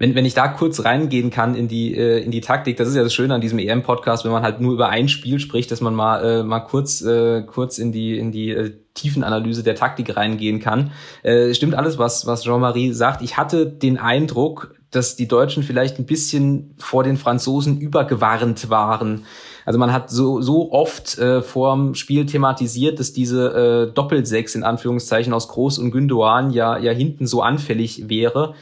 wenn, 0.00 0.14
wenn 0.14 0.24
ich 0.24 0.32
da 0.32 0.48
kurz 0.48 0.84
reingehen 0.84 1.30
kann 1.30 1.54
in 1.54 1.68
die, 1.68 1.94
äh, 1.94 2.24
in 2.24 2.30
die 2.30 2.40
Taktik, 2.40 2.78
das 2.78 2.88
ist 2.88 2.96
ja 2.96 3.02
das 3.02 3.12
Schöne 3.12 3.34
an 3.34 3.42
diesem 3.42 3.58
EM-Podcast, 3.58 4.24
wenn 4.24 4.32
man 4.32 4.42
halt 4.42 4.60
nur 4.60 4.72
über 4.72 4.88
ein 4.88 5.08
Spiel 5.08 5.38
spricht, 5.38 5.70
dass 5.70 5.82
man 5.82 5.94
mal, 5.94 6.24
äh, 6.24 6.42
mal 6.42 6.60
kurz, 6.60 7.02
äh, 7.02 7.42
kurz 7.42 7.76
in 7.76 7.92
die, 7.92 8.18
in 8.18 8.32
die 8.32 8.50
äh, 8.50 8.72
Tiefenanalyse 8.94 9.62
der 9.62 9.74
Taktik 9.74 10.16
reingehen 10.16 10.58
kann. 10.58 10.92
Äh, 11.22 11.52
stimmt 11.52 11.74
alles, 11.74 11.98
was, 11.98 12.26
was 12.26 12.44
Jean-Marie 12.44 12.92
sagt. 12.92 13.20
Ich 13.20 13.36
hatte 13.36 13.66
den 13.66 13.98
Eindruck, 13.98 14.74
dass 14.90 15.16
die 15.16 15.28
Deutschen 15.28 15.62
vielleicht 15.62 15.98
ein 15.98 16.06
bisschen 16.06 16.74
vor 16.78 17.04
den 17.04 17.18
Franzosen 17.18 17.78
übergewarnt 17.78 18.70
waren. 18.70 19.26
Also 19.66 19.78
man 19.78 19.92
hat 19.92 20.10
so, 20.10 20.40
so 20.40 20.72
oft 20.72 21.18
äh, 21.18 21.42
vorm 21.42 21.94
Spiel 21.94 22.24
thematisiert, 22.24 22.98
dass 22.98 23.12
diese 23.12 23.90
äh, 23.90 23.94
Doppelsechs 23.94 24.54
in 24.54 24.64
Anführungszeichen 24.64 25.34
aus 25.34 25.48
Groß 25.48 25.78
und 25.78 25.90
Gündogan 25.90 26.50
ja, 26.50 26.78
ja 26.78 26.92
hinten 26.92 27.26
so 27.26 27.42
anfällig 27.42 28.08
wäre 28.08 28.54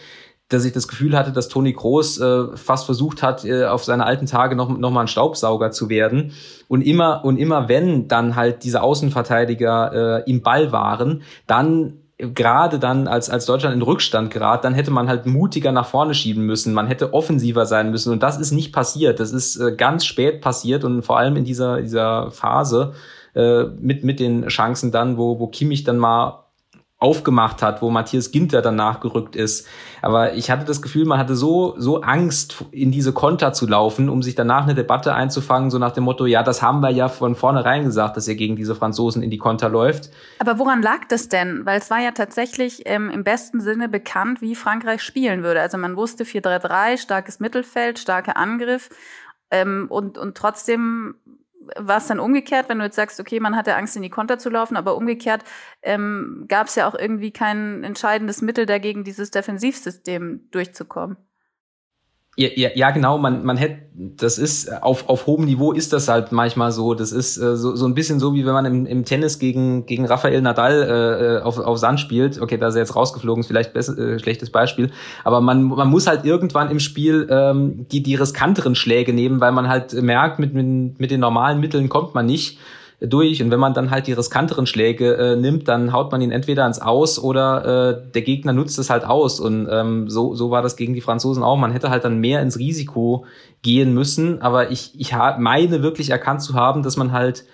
dass 0.49 0.64
ich 0.64 0.73
das 0.73 0.88
Gefühl 0.88 1.17
hatte, 1.17 1.33
dass 1.33 1.49
Toni 1.49 1.73
Groß 1.73 2.21
äh, 2.21 2.57
fast 2.57 2.87
versucht 2.87 3.23
hat, 3.23 3.45
äh, 3.45 3.67
auf 3.67 3.85
seine 3.85 4.07
alten 4.07 4.26
Tage 4.26 4.57
noch, 4.57 4.69
noch 4.69 4.90
mal 4.90 5.02
ein 5.02 5.09
Staubsauger 5.09 5.71
zu 5.71 5.88
werden. 5.88 6.33
Und 6.69 6.83
immer, 6.83 7.25
und 7.25 7.37
immer 7.37 7.69
wenn 7.69 8.09
dann 8.09 8.35
halt 8.35 8.64
diese 8.64 8.83
Außenverteidiger 8.83 10.25
äh, 10.25 10.31
im 10.31 10.43
Ball 10.43 10.73
waren, 10.73 11.23
dann 11.46 11.99
gerade 12.18 12.79
dann, 12.79 13.07
als, 13.07 13.31
als 13.31 13.46
Deutschland 13.46 13.77
in 13.77 13.83
Rückstand 13.83 14.33
gerät, 14.33 14.64
dann 14.64 14.75
hätte 14.75 14.90
man 14.90 15.09
halt 15.09 15.27
mutiger 15.27 15.70
nach 15.70 15.87
vorne 15.87 16.14
schieben 16.14 16.46
müssen. 16.46 16.75
Man 16.75 16.88
hätte 16.88 17.14
offensiver 17.14 17.64
sein 17.64 17.90
müssen. 17.90 18.12
Und 18.12 18.23
das 18.23 18.38
ist 18.38 18.51
nicht 18.51 18.73
passiert. 18.73 19.20
Das 19.20 19.33
ist 19.33 19.57
äh, 19.57 19.75
ganz 19.77 20.05
spät 20.05 20.40
passiert 20.40 20.83
und 20.83 21.03
vor 21.03 21.18
allem 21.18 21.37
in 21.37 21.44
dieser, 21.44 21.81
dieser 21.81 22.31
Phase 22.33 22.94
äh, 23.35 23.64
mit, 23.64 24.03
mit 24.03 24.18
den 24.18 24.49
Chancen 24.49 24.90
dann, 24.90 25.16
wo, 25.16 25.38
wo 25.38 25.46
Kimmich 25.46 25.85
dann 25.85 25.99
mal 25.99 26.48
aufgemacht 27.01 27.63
hat, 27.63 27.81
wo 27.81 27.91
Matthias 27.91 28.33
Ginter 28.33 28.61
danach 28.61 28.99
gerückt 28.99 29.37
ist. 29.37 29.69
Aber 30.03 30.35
ich 30.35 30.51
hatte 30.51 30.65
das 30.65 30.83
Gefühl, 30.83 31.05
man 31.05 31.19
hatte 31.19 31.37
so, 31.37 31.75
so 31.79 32.01
Angst, 32.01 32.65
in 32.73 32.91
diese 32.91 33.13
Konter 33.13 33.53
zu 33.53 33.69
laufen, 33.69 34.09
um 34.09 34.21
sich 34.21 34.35
danach 34.35 34.65
eine 34.65 34.75
Debatte 34.75 35.15
einzufangen, 35.15 35.71
so 35.71 35.79
nach 35.79 35.93
dem 35.93 36.05
Motto, 36.05 36.27
ja, 36.27 36.43
das 36.43 36.61
haben 36.61 36.81
wir 36.81 36.91
ja 36.91 37.09
von 37.09 37.37
vornherein 37.37 37.85
gesagt, 37.85 38.17
dass 38.17 38.27
er 38.27 38.35
gegen 38.35 38.57
diese 38.57 38.75
Franzosen 38.75 39.23
in 39.23 39.31
die 39.31 39.39
Konter 39.39 39.69
läuft. 39.69 40.11
Aber 40.41 40.59
woran 40.59 40.83
lag 40.83 41.05
das 41.09 41.29
denn? 41.29 41.65
Weil 41.65 41.79
es 41.79 41.89
war 41.89 42.01
ja 42.01 42.11
tatsächlich 42.11 42.83
ähm, 42.87 43.11
im 43.11 43.23
besten 43.23 43.61
Sinne 43.61 43.89
bekannt, 43.89 44.43
wie 44.43 44.57
Frankreich 44.57 45.03
spielen 45.03 45.45
würde. 45.45 45.61
Also 45.61 45.79
man 45.79 45.97
wusste 45.97 46.25
4-3-3, 46.25 46.99
starkes 46.99 47.39
Mittelfeld, 47.39 48.01
starker 48.01 48.37
Angriff. 48.37 48.91
Ähm, 49.53 49.87
und, 49.89 50.19
und 50.19 50.37
trotzdem 50.37 51.15
war 51.76 51.98
es 51.98 52.07
dann 52.07 52.20
umgekehrt, 52.20 52.68
wenn 52.68 52.78
du 52.78 52.85
jetzt 52.85 52.96
sagst, 52.96 53.20
okay, 53.20 53.40
man 53.40 53.57
hatte 53.57 53.74
Angst, 53.76 53.96
in 53.96 54.02
die 54.02 54.11
Konter 54.11 54.38
zu 54.38 54.50
laufen, 54.50 54.76
aber 54.76 54.96
umgekehrt 54.96 55.44
ähm, 55.83 56.46
gab 56.48 56.68
es 56.68 56.74
ja 56.74 56.88
auch 56.88 56.94
irgendwie 56.94 57.33
kein 57.33 57.85
entscheidendes 57.85 58.42
Mittel 58.42 58.66
dagegen, 58.66 59.04
dieses 59.04 59.31
Defensivsystem 59.31 60.48
durchzukommen. 60.50 61.16
Ja, 62.38 62.51
ja, 62.55 62.68
ja, 62.77 62.92
genau, 62.92 63.18
man, 63.18 63.44
man 63.44 63.57
hätte, 63.57 63.79
das 63.94 64.38
ist, 64.38 64.72
auf, 64.85 65.09
auf 65.09 65.27
hohem 65.27 65.44
Niveau 65.44 65.72
ist 65.72 65.92
das 65.92 66.07
halt 66.07 66.31
manchmal 66.31 66.70
so. 66.70 66.94
Das 66.94 67.11
ist 67.11 67.37
äh, 67.37 67.57
so, 67.57 67.74
so 67.74 67.85
ein 67.85 67.94
bisschen 67.94 68.20
so, 68.20 68.33
wie 68.33 68.46
wenn 68.46 68.53
man 68.53 68.64
im, 68.64 68.87
im 68.87 69.05
Tennis 69.05 69.40
gegen, 69.40 69.87
gegen 69.87 70.07
Rafael 70.07 70.40
Nadal 70.40 71.40
äh, 71.40 71.44
auf, 71.44 71.59
auf 71.59 71.79
Sand 71.79 71.98
spielt. 71.98 72.40
Okay, 72.40 72.57
da 72.57 72.68
ist 72.68 72.77
er 72.77 72.83
jetzt 72.83 72.94
rausgeflogen, 72.94 73.40
ist 73.40 73.48
vielleicht 73.48 73.72
besser, 73.72 73.98
äh, 73.98 74.20
schlechtes 74.20 74.51
Beispiel. 74.51 74.92
Aber 75.24 75.40
man, 75.40 75.64
man 75.64 75.88
muss 75.88 76.07
halt 76.07 76.24
irgendwann 76.24 76.70
im 76.70 76.79
Spiel 76.79 77.27
ähm, 77.29 77.88
die, 77.90 78.05
die 78.05 78.14
riskanteren 78.14 78.77
Schläge 78.77 79.12
nehmen, 79.12 79.40
weil 79.40 79.51
man 79.51 79.68
halt 79.68 79.92
merkt, 79.94 80.38
mit, 80.38 80.55
mit, 80.55 81.01
mit 81.01 81.11
den 81.11 81.18
normalen 81.18 81.59
Mitteln 81.59 81.88
kommt 81.88 82.14
man 82.14 82.27
nicht 82.27 82.61
durch. 83.01 83.43
Und 83.43 83.51
wenn 83.51 83.61
man 83.61 83.75
dann 83.75 83.91
halt 83.91 84.07
die 84.07 84.13
riskanteren 84.13 84.67
Schläge 84.67 85.15
äh, 85.15 85.37
nimmt, 85.37 85.69
dann 85.69 85.93
haut 85.93 86.11
man 86.11 86.21
ihn 86.21 86.33
entweder 86.33 86.63
ans 86.63 86.81
Aus 86.81 87.19
oder 87.19 87.65
äh, 87.91 88.13
der 88.13 88.23
Gegner 88.23 88.53
nutzt 88.53 88.79
es 88.79 88.91
halt 88.91 89.05
aus. 89.05 89.39
Und 89.39 89.69
ähm, 89.71 90.09
so, 90.11 90.35
so 90.35 90.51
war 90.51 90.63
das 90.63 90.77
gegen 90.77 90.95
die 90.95 91.01
Franzosen 91.01 91.43
auch. 91.43 91.57
Man 91.57 91.73
hätte 91.73 91.91
halt 91.91 92.05
dann 92.05 92.19
mehr 92.19 92.43
ins 92.43 92.59
Risiko 92.59 93.25
gehen 93.63 93.95
müssen. 93.95 94.43
Aber 94.43 94.71
ich, 94.71 94.99
ich 94.99 95.13
meine 95.39 95.83
wirklich 95.83 96.11
erkannt 96.11 96.43
zu 96.43 96.55
haben, 96.55 96.83
dass 96.83 96.97
man 96.97 97.13
halt 97.13 97.45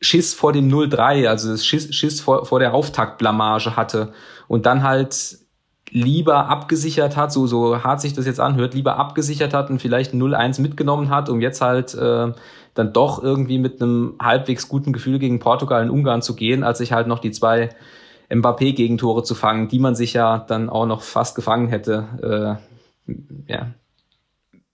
Schiss 0.00 0.34
vor 0.34 0.52
dem 0.52 0.68
0-3, 0.68 1.28
also 1.28 1.50
das 1.50 1.64
Schiss, 1.64 1.92
Schiss 1.94 2.20
vor, 2.20 2.44
vor 2.44 2.60
der 2.60 2.74
Auftaktblamage 2.74 3.76
hatte. 3.76 4.12
Und 4.46 4.66
dann 4.66 4.82
halt 4.82 5.38
lieber 5.90 6.48
abgesichert 6.48 7.16
hat, 7.16 7.32
so, 7.32 7.46
so 7.46 7.82
hart 7.82 8.00
sich 8.00 8.14
das 8.14 8.26
jetzt 8.26 8.40
anhört, 8.40 8.74
lieber 8.74 8.96
abgesichert 8.96 9.54
hat 9.54 9.70
und 9.70 9.80
vielleicht 9.80 10.12
0-1 10.12 10.60
mitgenommen 10.60 11.08
hat, 11.08 11.28
um 11.28 11.40
jetzt 11.40 11.60
halt 11.60 11.94
äh, 11.94 12.32
dann 12.74 12.92
doch 12.92 13.22
irgendwie 13.22 13.58
mit 13.58 13.80
einem 13.80 14.16
halbwegs 14.20 14.68
guten 14.68 14.92
Gefühl 14.92 15.18
gegen 15.18 15.38
Portugal 15.38 15.82
in 15.82 15.90
Ungarn 15.90 16.22
zu 16.22 16.34
gehen, 16.34 16.64
als 16.64 16.78
sich 16.78 16.92
halt 16.92 17.06
noch 17.06 17.20
die 17.20 17.30
zwei 17.30 17.70
Mbappé-Gegentore 18.30 19.22
zu 19.22 19.34
fangen, 19.34 19.68
die 19.68 19.78
man 19.78 19.94
sich 19.94 20.12
ja 20.12 20.38
dann 20.38 20.68
auch 20.68 20.86
noch 20.86 21.02
fast 21.02 21.36
gefangen 21.36 21.68
hätte. 21.68 22.58
Äh, 23.08 23.12
ja. 23.52 23.74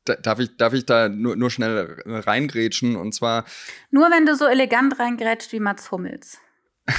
Darf 0.04 0.40
ich, 0.40 0.56
darf 0.56 0.72
ich 0.72 0.86
da 0.86 1.08
nur, 1.08 1.36
nur 1.36 1.50
schnell 1.50 2.02
reingrätschen? 2.06 2.96
Und 2.96 3.14
zwar. 3.14 3.44
Nur 3.90 4.10
wenn 4.10 4.26
du 4.26 4.34
so 4.34 4.46
elegant 4.46 4.98
reingrätscht 4.98 5.52
wie 5.52 5.60
Mats 5.60 5.90
Hummels. 5.90 6.38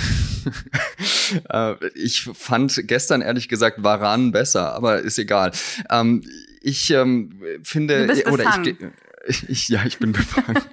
Äh, 1.50 1.76
ich 1.96 2.24
fand 2.34 2.88
gestern 2.88 3.22
ehrlich 3.22 3.48
gesagt 3.48 3.84
Varan 3.84 4.32
besser, 4.32 4.74
aber 4.74 5.00
ist 5.00 5.18
egal. 5.18 5.52
Ähm, 5.90 6.24
ich 6.62 6.90
ähm, 6.92 7.42
finde. 7.64 8.02
Du 8.02 8.08
bist 8.08 8.28
oder 8.28 8.44
ich, 8.64 8.76
ich, 9.28 9.70
ja, 9.70 9.84
ich 9.86 10.00
bin 10.00 10.12
befangen. 10.12 10.62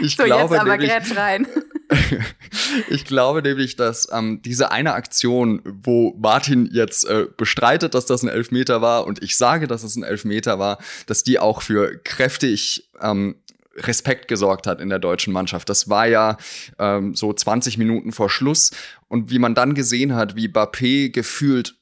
Ich 0.00 0.16
so, 0.16 0.24
glaube, 0.24 0.54
jetzt 0.54 0.60
aber 0.60 0.76
nämlich, 0.76 1.16
rein. 1.16 1.46
ich 2.90 3.04
glaube 3.04 3.42
nämlich, 3.42 3.76
dass 3.76 4.08
ähm, 4.12 4.40
diese 4.42 4.70
eine 4.70 4.94
Aktion, 4.94 5.62
wo 5.64 6.14
Martin 6.18 6.68
jetzt 6.72 7.04
äh, 7.04 7.26
bestreitet, 7.36 7.94
dass 7.94 8.06
das 8.06 8.22
ein 8.22 8.28
Elfmeter 8.28 8.82
war 8.82 9.06
und 9.06 9.22
ich 9.22 9.36
sage, 9.36 9.66
dass 9.66 9.82
es 9.82 9.96
ein 9.96 10.02
Elfmeter 10.02 10.58
war, 10.58 10.78
dass 11.06 11.24
die 11.24 11.38
auch 11.38 11.62
für 11.62 11.98
kräftig 12.04 12.90
ähm, 13.00 13.36
Respekt 13.76 14.28
gesorgt 14.28 14.66
hat 14.66 14.80
in 14.80 14.88
der 14.88 14.98
deutschen 14.98 15.32
Mannschaft. 15.32 15.68
Das 15.68 15.88
war 15.88 16.06
ja 16.06 16.36
ähm, 16.78 17.14
so 17.14 17.32
20 17.32 17.78
Minuten 17.78 18.12
vor 18.12 18.28
Schluss. 18.28 18.72
Und 19.08 19.30
wie 19.30 19.38
man 19.38 19.54
dann 19.54 19.74
gesehen 19.74 20.14
hat, 20.14 20.36
wie 20.36 20.48
Bappé 20.48 21.10
gefühlt 21.10 21.76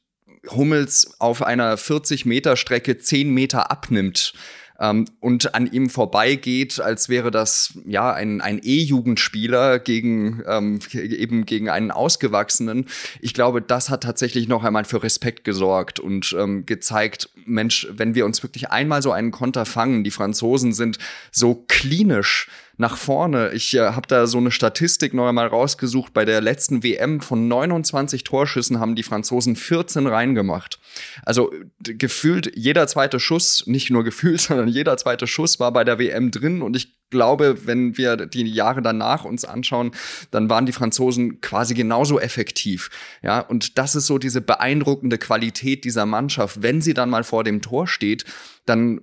Hummels 0.49 1.15
auf 1.19 1.43
einer 1.43 1.77
40 1.77 2.25
Meter 2.25 2.57
Strecke 2.57 2.99
10 2.99 3.31
Meter 3.31 3.71
abnimmt 3.71 4.33
ähm, 4.81 5.05
und 5.21 5.55
an 5.55 5.71
ihm 5.71 5.91
vorbeigeht, 5.91 6.81
als 6.81 7.09
wäre 7.09 7.31
das 7.31 7.79
ja 7.85 8.13
ein, 8.13 8.41
ein 8.41 8.61
E-Jugendspieler 8.63 9.79
gegen 9.79 10.43
ähm, 10.47 10.81
eben 10.93 11.47
gegen 11.47 11.69
einen 11.69 11.91
Ausgewachsenen. 11.91 12.87
Ich 13.21 13.35
glaube, 13.35 13.63
das 13.63 13.91
hat 13.91 14.03
tatsächlich 14.03 14.49
noch 14.49 14.65
einmal 14.65 14.85
für 14.85 15.03
Respekt 15.03 15.45
gesorgt 15.45 16.01
und 16.01 16.35
ähm, 16.39 16.65
gezeigt, 16.67 17.29
Mensch, 17.45 17.87
wenn 17.91 18.15
wir 18.15 18.25
uns 18.25 18.43
wirklich 18.43 18.71
einmal 18.71 19.03
so 19.03 19.13
einen 19.13 19.31
Konter 19.31 19.67
fangen, 19.67 20.03
die 20.03 20.11
Franzosen 20.11 20.73
sind 20.73 20.99
so 21.31 21.65
klinisch 21.69 22.49
nach 22.81 22.97
vorne. 22.97 23.51
Ich 23.53 23.77
äh, 23.77 23.81
habe 23.81 24.09
da 24.09 24.27
so 24.27 24.39
eine 24.39 24.51
Statistik 24.51 25.13
noch 25.13 25.29
einmal 25.29 25.47
rausgesucht. 25.47 26.15
Bei 26.15 26.25
der 26.25 26.41
letzten 26.41 26.83
WM 26.83 27.21
von 27.21 27.47
29 27.47 28.25
Torschüssen 28.25 28.81
haben 28.81 28.97
die 28.97 29.03
Franzosen 29.03 29.55
14 29.55 30.07
reingemacht. 30.07 30.81
Also 31.23 31.53
gefühlt 31.79 32.51
jeder 32.57 32.87
zweite 32.87 33.21
Schuss, 33.21 33.67
nicht 33.67 33.91
nur 33.91 34.03
gefühlt, 34.03 34.41
sondern 34.41 34.67
jeder 34.67 34.97
zweite 34.97 35.27
Schuss 35.27 35.61
war 35.61 35.73
bei 35.73 35.85
der 35.85 35.99
WM 35.99 36.31
drin 36.31 36.63
und 36.63 36.75
ich 36.75 37.00
glaube, 37.11 37.67
wenn 37.67 37.97
wir 37.97 38.17
die 38.17 38.47
Jahre 38.47 38.83
danach 38.83 39.25
uns 39.25 39.45
anschauen, 39.45 39.93
dann 40.31 40.49
waren 40.49 40.67
die 40.67 40.73
Franzosen 40.73 41.41
quasi 41.41 41.75
genauso 41.75 42.19
effektiv. 42.19 42.91
Ja, 43.23 43.41
und 43.41 43.79
das 43.79 43.95
ist 43.95 44.07
so 44.07 44.19
diese 44.19 44.41
beeindruckende 44.41 45.19
Qualität 45.19 45.85
dieser 45.85 46.07
Mannschaft. 46.07 46.63
Wenn 46.63 46.81
sie 46.81 46.95
dann 46.95 47.11
mal 47.11 47.25
vor 47.25 47.45
dem 47.45 47.61
Tor 47.63 47.87
steht, 47.87 48.25
dann 48.67 49.01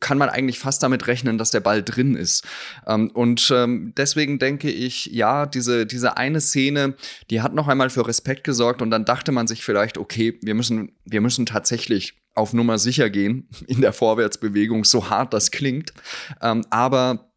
kann 0.00 0.18
man 0.18 0.28
eigentlich 0.28 0.58
fast 0.58 0.82
damit 0.82 1.06
rechnen, 1.06 1.38
dass 1.38 1.50
der 1.50 1.60
Ball 1.60 1.82
drin 1.82 2.14
ist. 2.14 2.46
Ähm, 2.86 3.10
und 3.10 3.52
ähm, 3.54 3.92
deswegen 3.96 4.38
denke 4.38 4.70
ich, 4.70 5.06
ja, 5.06 5.46
diese, 5.46 5.86
diese 5.86 6.16
eine 6.16 6.40
Szene, 6.40 6.94
die 7.30 7.40
hat 7.40 7.54
noch 7.54 7.68
einmal 7.68 7.90
für 7.90 8.06
Respekt 8.06 8.44
gesorgt 8.44 8.80
und 8.80 8.90
dann 8.90 9.04
dachte 9.04 9.32
man 9.32 9.46
sich 9.46 9.64
vielleicht, 9.64 9.98
okay, 9.98 10.38
wir 10.42 10.54
müssen, 10.54 10.92
wir 11.04 11.20
müssen 11.20 11.46
tatsächlich 11.46 12.14
auf 12.34 12.52
Nummer 12.52 12.78
sicher 12.78 13.10
gehen 13.10 13.48
in 13.66 13.80
der 13.80 13.92
Vorwärtsbewegung, 13.92 14.84
so 14.84 15.10
hart 15.10 15.34
das 15.34 15.50
klingt. 15.50 15.92
Ähm, 16.40 16.64
aber 16.70 17.27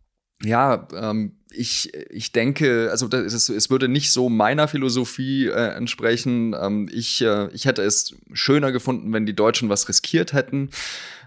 ja, 0.44 0.88
ähm, 0.94 1.34
ich, 1.52 1.94
ich 2.10 2.32
denke, 2.32 2.90
also 2.92 3.08
das 3.08 3.34
ist, 3.34 3.50
es 3.50 3.70
würde 3.70 3.88
nicht 3.88 4.12
so 4.12 4.30
meiner 4.30 4.68
Philosophie 4.68 5.48
äh, 5.48 5.76
entsprechen. 5.76 6.56
Ähm, 6.60 6.90
ich, 6.92 7.22
äh, 7.22 7.50
ich 7.54 7.66
hätte 7.66 7.82
es 7.84 8.16
schöner 8.34 8.72
gefunden, 8.72 9.12
wenn 9.14 9.26
die 9.26 9.36
Deutschen 9.36 9.70
was 9.70 9.88
riskiert 9.90 10.34
hätten. 10.34 10.70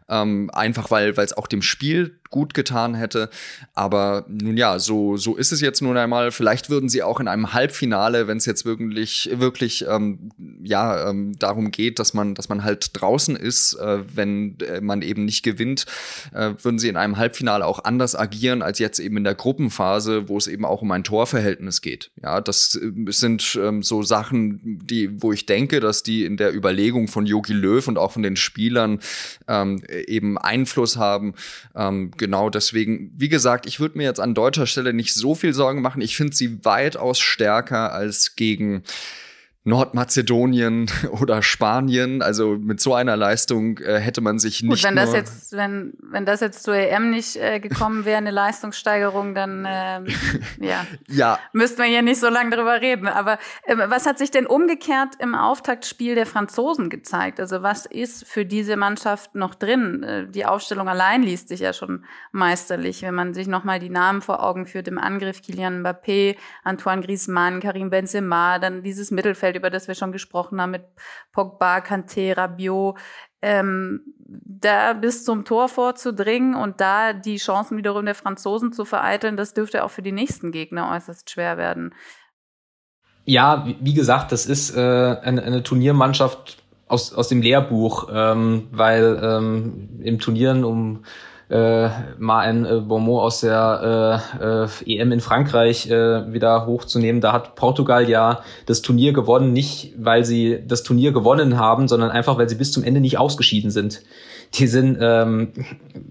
Ähm, 0.08 0.50
einfach 0.52 0.90
weil 0.90 1.10
es 1.16 1.36
auch 1.36 1.46
dem 1.46 1.62
Spiel 1.62 2.18
gut 2.34 2.52
getan 2.52 2.96
hätte. 2.96 3.30
Aber 3.74 4.24
nun 4.26 4.56
ja, 4.56 4.80
so, 4.80 5.16
so 5.16 5.36
ist 5.36 5.52
es 5.52 5.60
jetzt 5.60 5.80
nun 5.82 5.96
einmal. 5.96 6.32
Vielleicht 6.32 6.68
würden 6.68 6.88
sie 6.88 7.04
auch 7.04 7.20
in 7.20 7.28
einem 7.28 7.52
Halbfinale, 7.52 8.26
wenn 8.26 8.38
es 8.38 8.44
jetzt 8.44 8.64
wirklich, 8.64 9.30
wirklich 9.34 9.84
ähm, 9.88 10.32
ja, 10.64 11.08
ähm, 11.08 11.38
darum 11.38 11.70
geht, 11.70 12.00
dass 12.00 12.12
man, 12.12 12.34
dass 12.34 12.48
man 12.48 12.64
halt 12.64 12.90
draußen 13.00 13.36
ist, 13.36 13.74
äh, 13.74 14.00
wenn 14.12 14.58
äh, 14.58 14.80
man 14.80 15.02
eben 15.02 15.24
nicht 15.24 15.44
gewinnt, 15.44 15.86
äh, 16.32 16.54
würden 16.60 16.80
sie 16.80 16.88
in 16.88 16.96
einem 16.96 17.18
Halbfinale 17.18 17.64
auch 17.64 17.84
anders 17.84 18.16
agieren 18.16 18.62
als 18.62 18.80
jetzt 18.80 18.98
eben 18.98 19.16
in 19.16 19.24
der 19.24 19.36
Gruppenphase, 19.36 20.28
wo 20.28 20.36
es 20.36 20.48
eben 20.48 20.64
auch 20.64 20.82
um 20.82 20.90
ein 20.90 21.04
Torverhältnis 21.04 21.82
geht. 21.82 22.10
Ja, 22.20 22.40
das 22.40 22.74
äh, 22.74 23.12
sind 23.12 23.56
ähm, 23.62 23.84
so 23.84 24.02
Sachen, 24.02 24.80
die, 24.84 25.22
wo 25.22 25.32
ich 25.32 25.46
denke, 25.46 25.78
dass 25.78 26.02
die 26.02 26.24
in 26.24 26.36
der 26.36 26.52
Überlegung 26.52 27.06
von 27.06 27.26
Yogi 27.26 27.52
Löw 27.52 27.86
und 27.86 27.96
auch 27.96 28.10
von 28.10 28.24
den 28.24 28.34
Spielern 28.34 28.98
ähm, 29.46 29.84
eben 30.08 30.36
Einfluss 30.36 30.96
haben. 30.96 31.34
Ähm, 31.76 32.10
genau 32.24 32.48
deswegen, 32.48 33.12
wie 33.14 33.28
gesagt, 33.28 33.66
ich 33.66 33.80
würde 33.80 33.98
mir 33.98 34.04
jetzt 34.04 34.18
an 34.18 34.32
deutscher 34.32 34.66
Stelle 34.66 34.94
nicht 34.94 35.12
so 35.12 35.34
viel 35.34 35.52
Sorgen 35.52 35.82
machen. 35.82 36.00
Ich 36.00 36.16
finde 36.16 36.34
sie 36.34 36.64
weitaus 36.64 37.20
stärker 37.20 37.92
als 37.92 38.34
gegen 38.34 38.82
Nordmazedonien 39.64 40.90
oder 41.10 41.42
Spanien. 41.42 42.22
Also 42.22 42.56
mit 42.58 42.80
so 42.80 42.94
einer 42.94 43.16
Leistung 43.16 43.78
äh, 43.78 43.98
hätte 43.98 44.20
man 44.20 44.38
sich 44.38 44.62
nicht. 44.62 44.70
Gut, 44.70 44.84
wenn 44.84 44.96
das 44.96 45.12
jetzt, 45.12 45.52
wenn, 45.52 45.94
wenn 46.02 46.26
das 46.26 46.40
jetzt 46.40 46.62
zur 46.62 46.74
EM 46.74 47.10
nicht 47.10 47.36
äh, 47.36 47.60
gekommen 47.60 48.04
wäre, 48.04 48.18
eine 48.18 48.30
Leistungssteigerung, 48.30 49.34
dann 49.34 49.66
ähm, 49.66 50.06
ja, 50.60 50.86
ja. 51.08 51.38
müssten 51.52 51.78
wir 51.78 51.86
hier 51.86 52.02
nicht 52.02 52.20
so 52.20 52.28
lange 52.28 52.54
drüber 52.54 52.80
reden. 52.82 53.08
Aber 53.08 53.38
äh, 53.62 53.76
was 53.76 54.04
hat 54.04 54.18
sich 54.18 54.30
denn 54.30 54.46
umgekehrt 54.46 55.14
im 55.18 55.34
Auftaktspiel 55.34 56.14
der 56.14 56.26
Franzosen 56.26 56.90
gezeigt? 56.90 57.40
Also 57.40 57.62
was 57.62 57.86
ist 57.86 58.26
für 58.26 58.44
diese 58.44 58.76
Mannschaft 58.76 59.34
noch 59.34 59.54
drin? 59.54 60.02
Äh, 60.02 60.26
die 60.28 60.44
Aufstellung 60.44 60.88
allein 60.90 61.22
liest 61.22 61.48
sich 61.48 61.60
ja 61.60 61.72
schon 61.72 62.04
meisterlich, 62.32 63.00
wenn 63.00 63.14
man 63.14 63.32
sich 63.32 63.46
nochmal 63.46 63.78
die 63.78 63.88
Namen 63.90 64.20
vor 64.20 64.42
Augen 64.42 64.66
führt 64.66 64.88
im 64.88 64.98
Angriff 64.98 65.40
Kylian 65.40 65.82
Mbappé, 65.82 66.36
Antoine 66.64 67.00
Griezmann, 67.00 67.60
Karim 67.60 67.88
Benzema, 67.88 68.58
dann 68.58 68.82
dieses 68.82 69.10
Mittelfeld 69.10 69.53
Mittelfeld, 69.54 69.56
über 69.56 69.70
das 69.70 69.88
wir 69.88 69.94
schon 69.94 70.12
gesprochen 70.12 70.60
haben, 70.60 70.72
mit 70.72 70.84
Pogba, 71.32 71.78
Kanté, 71.78 72.36
Rabiot, 72.36 72.98
ähm, 73.42 74.00
da 74.18 74.94
bis 74.94 75.24
zum 75.24 75.44
Tor 75.44 75.68
vorzudringen 75.68 76.54
und 76.54 76.80
da 76.80 77.12
die 77.12 77.36
Chancen 77.36 77.76
wiederum 77.76 78.04
der 78.04 78.14
Franzosen 78.14 78.72
zu 78.72 78.84
vereiteln, 78.84 79.36
das 79.36 79.54
dürfte 79.54 79.84
auch 79.84 79.90
für 79.90 80.02
die 80.02 80.12
nächsten 80.12 80.50
Gegner 80.50 80.90
äußerst 80.94 81.30
schwer 81.30 81.56
werden. 81.56 81.94
Ja, 83.26 83.66
wie 83.80 83.94
gesagt, 83.94 84.32
das 84.32 84.46
ist 84.46 84.76
äh, 84.76 84.80
eine, 84.80 85.42
eine 85.42 85.62
Turniermannschaft 85.62 86.62
aus, 86.88 87.14
aus 87.14 87.28
dem 87.28 87.40
Lehrbuch, 87.40 88.08
ähm, 88.12 88.68
weil 88.70 89.18
ähm, 89.22 90.00
im 90.02 90.18
Turnieren 90.18 90.64
um 90.64 91.04
äh, 91.50 91.88
mal 92.18 92.40
ein 92.40 92.64
äh, 92.64 92.80
Bonmot 92.80 93.22
aus 93.22 93.40
der 93.40 94.22
äh, 94.40 94.92
äh, 94.92 94.98
EM 94.98 95.12
in 95.12 95.20
Frankreich 95.20 95.90
äh, 95.90 96.32
wieder 96.32 96.66
hochzunehmen. 96.66 97.20
Da 97.20 97.32
hat 97.32 97.54
Portugal 97.54 98.08
ja 98.08 98.40
das 98.66 98.82
Turnier 98.82 99.12
gewonnen, 99.12 99.52
nicht 99.52 99.92
weil 99.98 100.24
sie 100.24 100.60
das 100.66 100.82
Turnier 100.82 101.12
gewonnen 101.12 101.58
haben, 101.58 101.86
sondern 101.86 102.10
einfach, 102.10 102.38
weil 102.38 102.48
sie 102.48 102.54
bis 102.54 102.72
zum 102.72 102.82
Ende 102.82 103.00
nicht 103.00 103.18
ausgeschieden 103.18 103.70
sind. 103.70 104.02
Die 104.54 104.66
sind 104.66 104.98
ähm, 105.00 105.52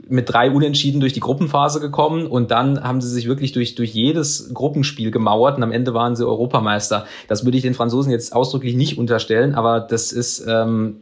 mit 0.08 0.30
drei 0.32 0.52
Unentschieden 0.52 1.00
durch 1.00 1.14
die 1.14 1.20
Gruppenphase 1.20 1.80
gekommen 1.80 2.28
und 2.28 2.52
dann 2.52 2.84
haben 2.84 3.02
sie 3.02 3.10
sich 3.10 3.28
wirklich 3.28 3.54
durch, 3.54 3.76
durch 3.76 3.94
jedes 3.94 4.54
Gruppenspiel 4.54 5.12
gemauert 5.12 5.58
und 5.58 5.64
am 5.64 5.72
Ende 5.72 5.94
waren 5.94 6.16
sie 6.16 6.28
Europameister. 6.28 7.06
Das 7.28 7.46
würde 7.46 7.58
ich 7.58 7.64
den 7.64 7.74
Franzosen 7.74 8.12
jetzt 8.12 8.36
ausdrücklich 8.36 8.76
nicht 8.76 8.98
unterstellen, 8.98 9.56
aber 9.56 9.80
das 9.80 10.12
ist, 10.12 10.46
ähm, 10.48 10.98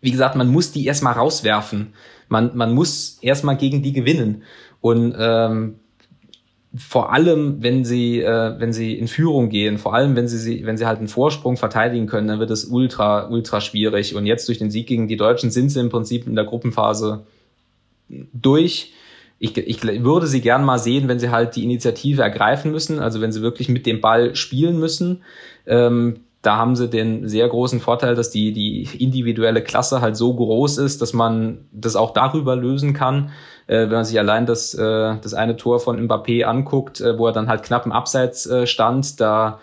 wie 0.00 0.10
gesagt, 0.10 0.36
man 0.36 0.48
muss 0.48 0.72
die 0.72 0.86
erstmal 0.86 1.14
rauswerfen 1.14 1.94
man, 2.32 2.56
man 2.56 2.74
muss 2.74 3.18
erstmal 3.20 3.56
gegen 3.56 3.82
die 3.82 3.92
gewinnen. 3.92 4.42
Und 4.80 5.14
ähm, 5.16 5.76
vor 6.74 7.12
allem, 7.12 7.62
wenn 7.62 7.84
sie, 7.84 8.20
äh, 8.20 8.58
wenn 8.58 8.72
sie 8.72 8.94
in 8.94 9.06
Führung 9.06 9.50
gehen, 9.50 9.76
vor 9.76 9.94
allem, 9.94 10.16
wenn 10.16 10.26
sie, 10.26 10.64
wenn 10.64 10.78
sie 10.78 10.86
halt 10.86 10.98
einen 10.98 11.08
Vorsprung 11.08 11.58
verteidigen 11.58 12.06
können, 12.06 12.28
dann 12.28 12.40
wird 12.40 12.50
es 12.50 12.64
ultra, 12.64 13.28
ultra 13.28 13.60
schwierig. 13.60 14.16
Und 14.16 14.24
jetzt 14.24 14.48
durch 14.48 14.58
den 14.58 14.70
Sieg 14.70 14.86
gegen 14.86 15.06
die 15.06 15.18
Deutschen 15.18 15.50
sind 15.50 15.68
sie 15.68 15.80
im 15.80 15.90
Prinzip 15.90 16.26
in 16.26 16.34
der 16.34 16.46
Gruppenphase 16.46 17.26
durch. 18.32 18.94
Ich, 19.38 19.56
ich 19.56 19.82
würde 19.82 20.26
sie 20.26 20.40
gern 20.40 20.64
mal 20.64 20.78
sehen, 20.78 21.08
wenn 21.08 21.18
sie 21.18 21.30
halt 21.30 21.54
die 21.56 21.64
Initiative 21.64 22.22
ergreifen 22.22 22.72
müssen, 22.72 22.98
also 22.98 23.20
wenn 23.20 23.32
sie 23.32 23.42
wirklich 23.42 23.68
mit 23.68 23.84
dem 23.84 24.00
Ball 24.00 24.34
spielen 24.34 24.80
müssen. 24.80 25.22
Ähm, 25.66 26.20
da 26.42 26.56
haben 26.56 26.74
sie 26.74 26.88
den 26.88 27.28
sehr 27.28 27.48
großen 27.48 27.80
Vorteil, 27.80 28.16
dass 28.16 28.30
die, 28.30 28.52
die 28.52 28.82
individuelle 28.98 29.62
Klasse 29.62 30.00
halt 30.00 30.16
so 30.16 30.34
groß 30.34 30.78
ist, 30.78 31.00
dass 31.00 31.12
man 31.12 31.66
das 31.70 31.94
auch 31.94 32.12
darüber 32.12 32.56
lösen 32.56 32.94
kann. 32.94 33.30
Äh, 33.68 33.82
wenn 33.82 33.92
man 33.92 34.04
sich 34.04 34.18
allein 34.18 34.44
das, 34.44 34.74
äh, 34.74 35.16
das 35.22 35.34
eine 35.34 35.56
Tor 35.56 35.78
von 35.78 36.00
Mbappé 36.00 36.42
anguckt, 36.44 37.00
äh, 37.00 37.16
wo 37.16 37.28
er 37.28 37.32
dann 37.32 37.48
halt 37.48 37.62
knapp 37.62 37.86
im 37.86 37.92
Abseits 37.92 38.46
äh, 38.46 38.66
stand, 38.66 39.20
da 39.20 39.60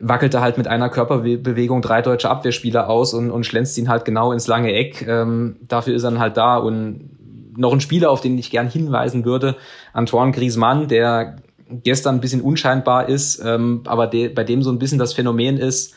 wackelte 0.00 0.40
halt 0.40 0.58
mit 0.58 0.66
einer 0.66 0.88
Körperbewegung 0.88 1.80
drei 1.80 2.02
deutsche 2.02 2.28
Abwehrspieler 2.28 2.88
aus 2.88 3.14
und, 3.14 3.30
und 3.30 3.46
schlänzt 3.46 3.78
ihn 3.78 3.88
halt 3.88 4.04
genau 4.04 4.32
ins 4.32 4.48
lange 4.48 4.72
Eck. 4.72 5.06
Ähm, 5.06 5.56
dafür 5.62 5.94
ist 5.94 6.02
er 6.02 6.10
dann 6.10 6.20
halt 6.20 6.36
da 6.36 6.56
und 6.56 7.10
noch 7.56 7.72
ein 7.72 7.80
Spieler, 7.80 8.10
auf 8.10 8.20
den 8.20 8.36
ich 8.36 8.50
gern 8.50 8.68
hinweisen 8.68 9.24
würde, 9.24 9.54
Antoine 9.92 10.32
Griezmann, 10.32 10.88
der 10.88 11.36
gestern 11.68 12.16
ein 12.16 12.20
bisschen 12.20 12.40
unscheinbar 12.40 13.08
ist, 13.08 13.42
ähm, 13.44 13.82
aber 13.86 14.06
de, 14.06 14.28
bei 14.28 14.44
dem 14.44 14.62
so 14.62 14.70
ein 14.70 14.78
bisschen 14.78 14.98
das 14.98 15.12
Phänomen 15.12 15.58
ist, 15.58 15.94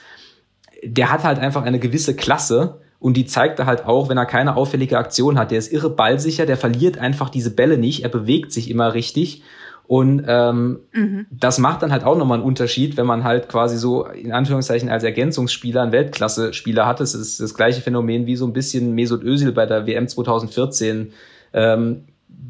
der 0.84 1.12
hat 1.12 1.24
halt 1.24 1.40
einfach 1.40 1.64
eine 1.64 1.80
gewisse 1.80 2.16
Klasse 2.16 2.82
und 3.00 3.18
die 3.18 3.26
zeigt 3.26 3.60
er 3.60 3.66
halt 3.66 3.86
auch, 3.86 4.10
wenn 4.10 4.18
er 4.18 4.26
keine 4.26 4.56
auffällige 4.56 4.98
Aktion 4.98 5.38
hat. 5.38 5.52
Der 5.52 5.60
ist 5.60 5.72
irre 5.72 5.90
ballsicher, 5.90 6.46
der 6.46 6.58
verliert 6.58 6.98
einfach 6.98 7.30
diese 7.30 7.52
Bälle 7.52 7.78
nicht, 7.78 8.04
er 8.04 8.10
bewegt 8.10 8.52
sich 8.52 8.70
immer 8.70 8.94
richtig 8.94 9.44
und 9.88 10.26
ähm, 10.28 10.80
mhm. 10.92 11.28
das 11.32 11.60
macht 11.60 11.82
dann 11.82 11.94
halt 11.94 12.04
auch 12.04 12.18
nochmal 12.18 12.40
einen 12.40 12.46
Unterschied, 12.46 12.98
wenn 12.98 13.06
man 13.06 13.24
halt 13.24 13.48
quasi 13.48 13.78
so 13.78 14.06
in 14.06 14.34
Anführungszeichen 14.34 14.90
als 14.90 15.04
Ergänzungsspieler 15.06 15.82
einen 15.82 15.94
Weltklasse-Spieler 15.94 16.86
hat. 16.86 17.00
Das 17.00 17.16
ist 17.16 17.40
das 17.40 17.54
gleiche 17.56 17.82
Phänomen 17.82 18.26
wie 18.26 18.36
so 18.36 18.46
ein 18.46 18.52
bisschen 18.52 18.94
Mesut 18.96 19.24
Özil 19.24 19.54
bei 19.54 19.66
der 19.66 19.88
WM 19.88 20.10
2014. 20.10 21.14
Ähm, 21.54 22.04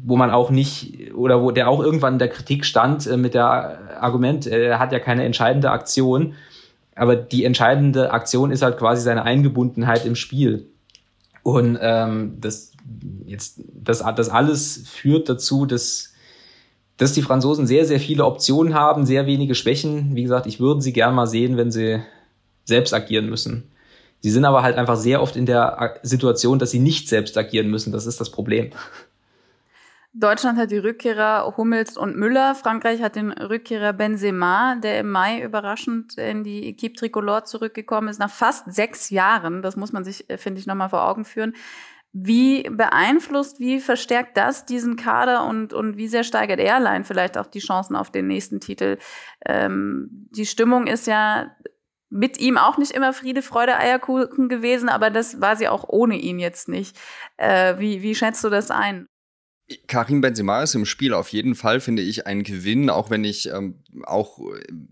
wo 0.04 0.16
man 0.16 0.30
auch 0.30 0.50
nicht 0.50 1.14
oder 1.14 1.42
wo 1.42 1.50
der 1.50 1.68
auch 1.68 1.82
irgendwann 1.82 2.14
in 2.14 2.18
der 2.18 2.28
Kritik 2.28 2.64
stand 2.64 3.06
äh, 3.06 3.16
mit 3.16 3.34
der 3.34 4.00
Argument, 4.02 4.46
äh, 4.46 4.66
er 4.66 4.78
hat 4.78 4.92
ja 4.92 4.98
keine 4.98 5.24
entscheidende 5.24 5.70
Aktion, 5.70 6.34
aber 6.94 7.16
die 7.16 7.44
entscheidende 7.44 8.10
Aktion 8.12 8.50
ist 8.50 8.62
halt 8.62 8.78
quasi 8.78 9.02
seine 9.02 9.22
Eingebundenheit 9.22 10.04
im 10.04 10.16
Spiel. 10.16 10.66
Und 11.42 11.78
ähm, 11.80 12.36
das 12.40 12.72
jetzt 13.26 13.60
das 13.72 14.04
das 14.16 14.28
alles 14.28 14.84
führt 14.86 15.28
dazu, 15.28 15.66
dass 15.66 16.12
dass 16.98 17.12
die 17.12 17.22
Franzosen 17.22 17.66
sehr, 17.66 17.84
sehr 17.84 18.00
viele 18.00 18.24
Optionen 18.24 18.74
haben, 18.74 19.06
sehr 19.06 19.26
wenige 19.26 19.54
Schwächen. 19.54 20.16
Wie 20.16 20.24
gesagt, 20.24 20.46
ich 20.46 20.58
würde 20.58 20.82
sie 20.82 20.92
gern 20.92 21.14
mal 21.14 21.28
sehen, 21.28 21.56
wenn 21.56 21.70
sie 21.70 22.02
selbst 22.64 22.92
agieren 22.92 23.30
müssen. 23.30 23.70
Sie 24.20 24.30
sind 24.30 24.44
aber 24.44 24.64
halt 24.64 24.76
einfach 24.76 24.96
sehr 24.96 25.22
oft 25.22 25.36
in 25.36 25.46
der 25.46 25.94
Situation, 26.02 26.58
dass 26.58 26.72
sie 26.72 26.80
nicht 26.80 27.08
selbst 27.08 27.38
agieren 27.38 27.70
müssen. 27.70 27.92
Das 27.92 28.04
ist 28.04 28.20
das 28.20 28.30
Problem. 28.30 28.70
Deutschland 30.18 30.58
hat 30.58 30.72
die 30.72 30.78
Rückkehrer 30.78 31.54
Hummels 31.56 31.96
und 31.96 32.16
Müller. 32.16 32.56
Frankreich 32.56 33.02
hat 33.02 33.14
den 33.14 33.30
Rückkehrer 33.30 33.92
Benzema, 33.92 34.74
der 34.74 34.98
im 34.98 35.10
Mai 35.10 35.40
überraschend 35.42 36.18
in 36.18 36.42
die 36.42 36.68
Equipe 36.70 36.96
Tricolore 36.96 37.44
zurückgekommen 37.44 38.08
ist, 38.08 38.18
nach 38.18 38.30
fast 38.30 38.72
sechs 38.72 39.10
Jahren. 39.10 39.62
Das 39.62 39.76
muss 39.76 39.92
man 39.92 40.04
sich, 40.04 40.28
äh, 40.28 40.36
finde 40.36 40.58
ich, 40.58 40.66
nochmal 40.66 40.88
vor 40.88 41.08
Augen 41.08 41.24
führen. 41.24 41.54
Wie 42.12 42.64
beeinflusst, 42.64 43.60
wie 43.60 43.78
verstärkt 43.78 44.36
das 44.36 44.66
diesen 44.66 44.96
Kader 44.96 45.46
und, 45.46 45.72
und 45.72 45.96
wie 45.96 46.08
sehr 46.08 46.24
steigert 46.24 46.58
er 46.58 46.76
allein 46.76 47.04
vielleicht 47.04 47.38
auch 47.38 47.46
die 47.46 47.60
Chancen 47.60 47.94
auf 47.94 48.10
den 48.10 48.26
nächsten 48.26 48.58
Titel? 48.58 48.98
Ähm, 49.46 50.08
die 50.10 50.46
Stimmung 50.46 50.88
ist 50.88 51.06
ja 51.06 51.54
mit 52.10 52.40
ihm 52.40 52.58
auch 52.58 52.76
nicht 52.76 52.90
immer 52.90 53.12
Friede, 53.12 53.42
Freude, 53.42 53.76
Eierkuchen 53.76 54.48
gewesen, 54.48 54.88
aber 54.88 55.10
das 55.10 55.40
war 55.40 55.54
sie 55.54 55.68
auch 55.68 55.84
ohne 55.86 56.16
ihn 56.16 56.40
jetzt 56.40 56.68
nicht. 56.68 56.98
Äh, 57.36 57.78
wie, 57.78 58.02
wie 58.02 58.16
schätzt 58.16 58.42
du 58.42 58.48
das 58.48 58.72
ein? 58.72 59.06
Karim 59.86 60.22
Benzema 60.22 60.62
ist 60.62 60.74
im 60.74 60.86
Spiel 60.86 61.12
auf 61.12 61.28
jeden 61.28 61.54
Fall, 61.54 61.80
finde 61.80 62.02
ich, 62.02 62.26
ein 62.26 62.42
Gewinn, 62.42 62.88
auch 62.88 63.10
wenn 63.10 63.24
ich 63.24 63.50
ähm, 63.50 63.74
auch 64.04 64.38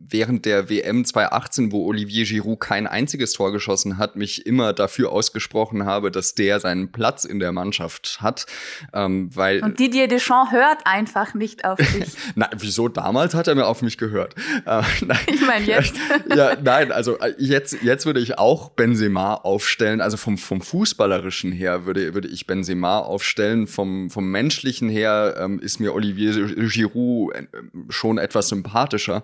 während 0.08 0.44
der 0.44 0.68
WM 0.68 1.04
2018, 1.04 1.72
wo 1.72 1.86
Olivier 1.86 2.24
Giroud 2.24 2.60
kein 2.60 2.86
einziges 2.86 3.32
Tor 3.32 3.52
geschossen 3.52 3.98
hat, 3.98 4.16
mich 4.16 4.46
immer 4.46 4.72
dafür 4.72 5.12
ausgesprochen 5.12 5.86
habe, 5.86 6.10
dass 6.10 6.34
der 6.34 6.60
seinen 6.60 6.92
Platz 6.92 7.24
in 7.24 7.38
der 7.38 7.52
Mannschaft 7.52 8.18
hat. 8.20 8.46
Ähm, 8.92 9.30
weil 9.34 9.62
Und 9.62 9.78
Didier 9.78 10.08
Deschamps 10.08 10.52
hört 10.52 10.78
einfach 10.84 11.34
nicht 11.34 11.64
auf 11.64 11.78
dich. 11.94 12.14
Na, 12.34 12.48
wieso? 12.56 12.88
Damals 12.88 13.34
hat 13.34 13.48
er 13.48 13.54
mir 13.54 13.66
auf 13.66 13.82
mich 13.82 13.98
gehört. 13.98 14.34
Äh, 14.64 14.82
ich 15.26 15.46
meine 15.46 15.64
jetzt. 15.64 15.96
ja, 16.34 16.56
nein, 16.62 16.92
also 16.92 17.18
äh, 17.18 17.34
jetzt, 17.38 17.82
jetzt 17.82 18.06
würde 18.06 18.20
ich 18.20 18.38
auch 18.38 18.70
Benzema 18.70 19.34
aufstellen. 19.34 20.00
Also 20.00 20.16
vom, 20.16 20.38
vom 20.38 20.60
Fußballerischen 20.60 21.52
her 21.52 21.86
würde, 21.86 22.14
würde 22.14 22.28
ich 22.28 22.46
Benzema 22.46 22.98
aufstellen. 22.98 23.66
Vom, 23.66 24.10
vom 24.10 24.30
menschlichen 24.30 24.88
her 24.88 25.36
ähm, 25.38 25.58
ist 25.60 25.80
mir 25.80 25.94
Olivier 25.94 26.32
Giroud 26.68 27.34
äh, 27.34 27.46
schon 27.88 28.18
etwas 28.18 28.48
sympathischer. 28.96 29.22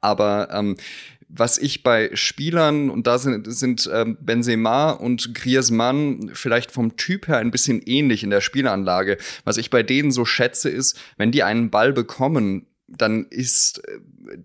Aber 0.00 0.48
ähm, 0.52 0.76
was 1.28 1.58
ich 1.58 1.82
bei 1.82 2.10
Spielern, 2.14 2.90
und 2.90 3.06
da 3.06 3.18
sind, 3.18 3.52
sind 3.52 3.90
ähm, 3.92 4.16
Benzema 4.20 4.90
und 4.90 5.34
Griezmann 5.34 6.30
vielleicht 6.32 6.70
vom 6.70 6.96
Typ 6.96 7.26
her 7.26 7.38
ein 7.38 7.50
bisschen 7.50 7.82
ähnlich 7.82 8.22
in 8.22 8.30
der 8.30 8.40
Spielanlage, 8.40 9.16
was 9.44 9.56
ich 9.56 9.70
bei 9.70 9.82
denen 9.82 10.12
so 10.12 10.24
schätze, 10.24 10.68
ist, 10.68 10.98
wenn 11.16 11.32
die 11.32 11.42
einen 11.42 11.70
Ball 11.70 11.92
bekommen, 11.92 12.66
dann 12.98 13.26
ist 13.30 13.82
äh, 13.86 13.98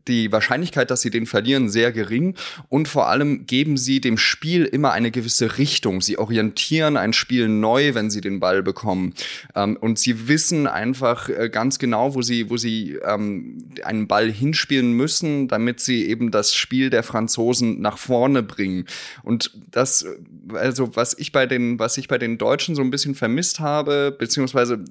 die 0.08 0.32
Wahrscheinlichkeit, 0.32 0.92
dass 0.92 1.02
sie 1.02 1.10
den 1.10 1.26
verlieren, 1.26 1.70
sehr 1.70 1.92
gering. 1.92 2.36
Und 2.70 2.88
vor 2.88 3.08
allem 3.08 3.46
geben 3.46 3.78
sie 3.78 4.02
dem 4.02 4.18
Spiel 4.18 4.66
immer 4.66 4.92
eine 4.92 5.12
gewisse 5.12 5.58
Richtung. 5.58 6.02
Sie 6.02 6.18
orientieren 6.18 6.98
ein 6.98 7.14
Spiel 7.14 7.48
neu, 7.48 7.94
wenn 7.94 8.10
sie 8.10 8.22
den 8.22 8.40
Ball 8.40 8.64
bekommen. 8.64 9.14
Ähm, 9.56 9.78
und 9.78 10.00
sie 10.00 10.28
wissen 10.28 10.68
einfach 10.68 11.30
äh, 11.30 11.50
ganz 11.50 11.80
genau, 11.80 12.16
wo 12.16 12.22
sie, 12.22 12.50
wo 12.50 12.58
sie 12.58 13.00
ähm, 13.06 13.58
einen 13.84 14.08
Ball 14.08 14.32
hinspielen 14.32 14.94
müssen, 14.94 15.48
damit 15.48 15.80
sie 15.80 16.08
eben 16.08 16.32
das 16.32 16.54
Spiel 16.54 16.90
der 16.90 17.04
Franzosen 17.04 17.82
nach 17.82 17.98
vorne 17.98 18.44
bringen. 18.44 18.86
Und 19.24 19.52
das, 19.72 20.06
also 20.54 20.96
was 20.96 21.18
ich 21.18 21.32
bei 21.32 21.46
den, 21.46 21.80
was 21.80 21.98
ich 21.98 22.08
bei 22.08 22.18
den 22.18 22.38
Deutschen 22.38 22.76
so 22.76 22.82
ein 22.82 22.92
bisschen 22.92 23.16
vermisst 23.16 23.60
habe, 23.60 24.16
beziehungsweise 24.18 24.84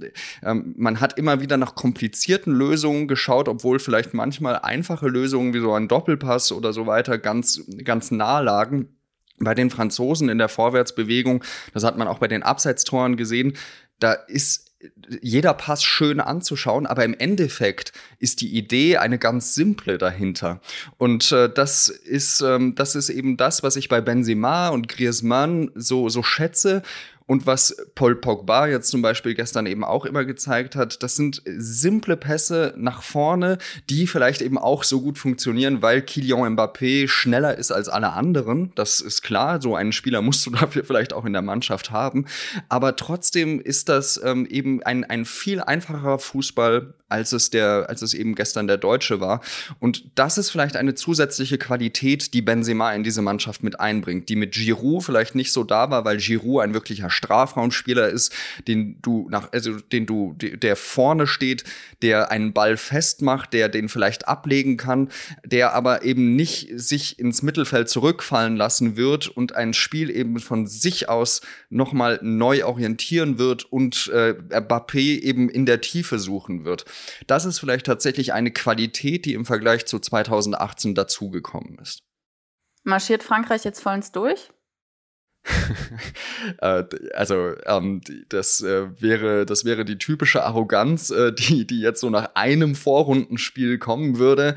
ähm, 0.43 0.75
man 0.77 1.01
hat 1.01 1.19
immer 1.19 1.41
wieder 1.41 1.57
nach 1.57 1.75
komplizierten 1.75 2.53
Lösungen 2.53 3.09
geschaut, 3.09 3.48
obwohl 3.49 3.79
vielleicht 3.79 4.15
manchmal 4.15 4.57
ein 4.57 4.79
einfache 4.79 5.09
Lösungen 5.09 5.55
wie 5.55 5.61
so 5.61 5.73
ein 5.73 5.89
Doppelpass 5.89 6.53
oder 6.53 6.73
so 6.73 6.87
weiter 6.87 7.19
ganz, 7.19 7.65
ganz 7.85 8.11
nah 8.11 8.39
lagen. 8.41 8.97
Bei 9.41 9.55
den 9.55 9.71
Franzosen 9.71 10.29
in 10.29 10.39
der 10.39 10.49
Vorwärtsbewegung, 10.49 11.43
das 11.73 11.85
hat 11.85 11.97
man 11.97 12.09
auch 12.09 12.19
bei 12.19 12.29
den 12.29 12.43
Abseitstoren 12.43 13.17
gesehen, 13.17 13.55
da 13.99 14.13
ist 14.13 14.69
jeder 15.21 15.55
Pass 15.55 15.83
schön 15.83 16.21
anzuschauen, 16.21 16.87
aber 16.87 17.05
im 17.05 17.15
Endeffekt 17.15 17.93
ist 18.19 18.41
die 18.41 18.57
Idee 18.57 18.99
eine 18.99 19.19
ganz 19.19 19.55
simple 19.55 19.99
dahinter. 19.99 20.61
Und 20.99 21.33
äh, 21.33 21.53
das 21.53 21.89
ist 21.89 22.41
ähm, 22.43 22.77
das 22.77 22.95
ist 22.95 23.09
eben 23.09 23.37
das, 23.37 23.63
was 23.65 23.75
ich 23.75 23.89
bei 23.89 24.01
Benzema 24.01 24.69
und 24.69 24.89
Griezmann 24.89 25.73
so 25.75 26.09
so 26.09 26.23
schätze 26.23 26.83
und 27.29 27.47
was 27.47 27.77
Paul 27.95 28.17
Pogba 28.17 28.67
jetzt 28.69 28.89
zum 28.89 29.03
Beispiel 29.03 29.35
gestern 29.35 29.67
eben 29.67 29.85
auch 29.85 30.07
immer 30.07 30.25
gezeigt 30.25 30.75
hat, 30.75 31.03
das 31.03 31.15
sind 31.15 31.43
simple 31.45 32.17
Pässe 32.17 32.73
nach 32.79 33.03
vorne, 33.03 33.59
die 33.91 34.07
vielleicht 34.07 34.41
eben 34.41 34.57
auch 34.57 34.83
so 34.83 35.03
gut 35.03 35.19
funktionieren, 35.19 35.83
weil 35.83 36.01
Kylian 36.01 36.57
Mbappé 36.57 37.07
schneller 37.07 37.57
ist 37.59 37.71
als 37.71 37.91
alle 37.91 38.15
anderen. 38.15 38.73
Das 38.77 39.01
ist 39.01 39.21
klar. 39.21 39.61
So 39.61 39.77
einen 39.77 39.93
Spieler 39.93 40.23
musst 40.23 40.47
du 40.47 40.51
dafür 40.59 40.85
vielleicht 40.85 41.13
auch 41.13 41.27
in 41.27 41.35
der 41.35 41.43
Mannschaft 41.43 41.91
haben. 41.91 42.25
Aber 42.71 42.97
trotzdem 42.97 43.61
ist 43.61 43.91
das 43.91 44.19
ähm, 44.25 44.47
eben 44.47 44.83
ein, 44.83 45.05
ein 45.05 45.27
viel 45.27 45.61
einfacherer 45.61 46.19
Fußball, 46.19 46.95
als 47.11 47.33
es 47.33 47.51
der, 47.51 47.87
als 47.89 48.01
es 48.01 48.15
eben 48.15 48.35
gestern 48.37 48.67
der 48.67 48.79
Deutsche 48.79 49.21
war. 49.21 49.43
Und 49.81 50.05
das 50.15 50.39
ist 50.39 50.51
vielleicht 50.51 50.77
eine 50.77 50.95
zusätzliche 50.95 51.59
Qualität, 51.59 52.33
die 52.33 52.43
Benzema 52.43 52.93
in 52.95 53.03
diese 53.03 53.23
Mannschaft 53.23 53.63
mit 53.63 53.81
einbringt, 53.81 54.29
die 54.31 54.37
mit 54.37 54.53
Giroud 54.53 55.05
vielleicht 55.05 55.35
nicht 55.35 55.53
so 55.53 55.65
da 55.65 55.91
war, 55.91 56.05
weil 56.05 56.17
Giroud 56.19 56.63
ein 56.63 56.75
wirklicher 56.75 57.11
Strafraumspieler 57.19 58.09
ist, 58.09 58.33
den 58.67 58.99
du 59.03 59.29
nach, 59.29 59.53
also 59.53 59.79
den 59.81 60.07
du, 60.07 60.35
der 60.35 60.77
vorne 60.77 61.27
steht, 61.27 61.65
der 62.01 62.31
einen 62.31 62.53
Ball 62.53 62.77
festmacht, 62.77 63.53
der 63.53 63.69
den 63.69 63.89
vielleicht 63.89 64.29
ablegen 64.29 64.77
kann, 64.77 65.11
der 65.45 65.75
aber 65.75 66.03
eben 66.05 66.37
nicht 66.37 66.69
sich 66.75 67.19
ins 67.19 67.43
Mittelfeld 67.43 67.89
zurückfallen 67.89 68.57
lassen 68.57 68.97
wird 68.97 69.29
und 69.29 69.55
ein 69.55 69.75
Spiel 69.75 70.11
eben 70.11 70.39
von 70.39 70.67
sich 70.67 71.09
aus 71.09 71.41
nochmal 71.71 72.21
neu 72.23 72.65
orientieren 72.65 73.39
wird 73.39 73.65
und 73.65 74.09
äh, 74.15 74.35
Mbappé 74.51 75.21
eben 75.21 75.49
in 75.49 75.67
der 75.67 75.81
Tiefe 75.81 76.19
suchen 76.19 76.65
wird. 76.65 76.85
Das 77.27 77.45
ist 77.45 77.59
vielleicht 77.59 77.87
tatsächlich 77.87 78.33
eine 78.33 78.53
Qualität, 78.53 79.25
die 79.25 79.35
im 79.35 79.45
Vergleich 79.45 79.87
zu 79.87 79.99
2018 79.99 80.95
dazugekommen 80.95 81.79
ist. 81.79 81.99
Marschiert 82.85 83.23
Frankreich 83.23 83.65
jetzt 83.65 83.83
vollends 83.83 84.13
durch? 84.13 84.51
Äh, 86.61 86.85
also 87.15 87.53
ähm, 87.67 88.01
das 88.29 88.61
äh, 88.63 88.87
wäre 89.01 89.45
das 89.45 89.65
wäre 89.65 89.85
die 89.85 89.99
typische 89.99 90.45
Arroganz, 90.45 91.11
äh, 91.11 91.33
die 91.33 91.67
die 91.67 91.81
jetzt 91.81 92.01
so 92.01 92.11
nach 92.11 92.31
einem 92.35 92.75
Vorrundenspiel 92.75 93.79
kommen 93.79 94.19
würde. 94.19 94.55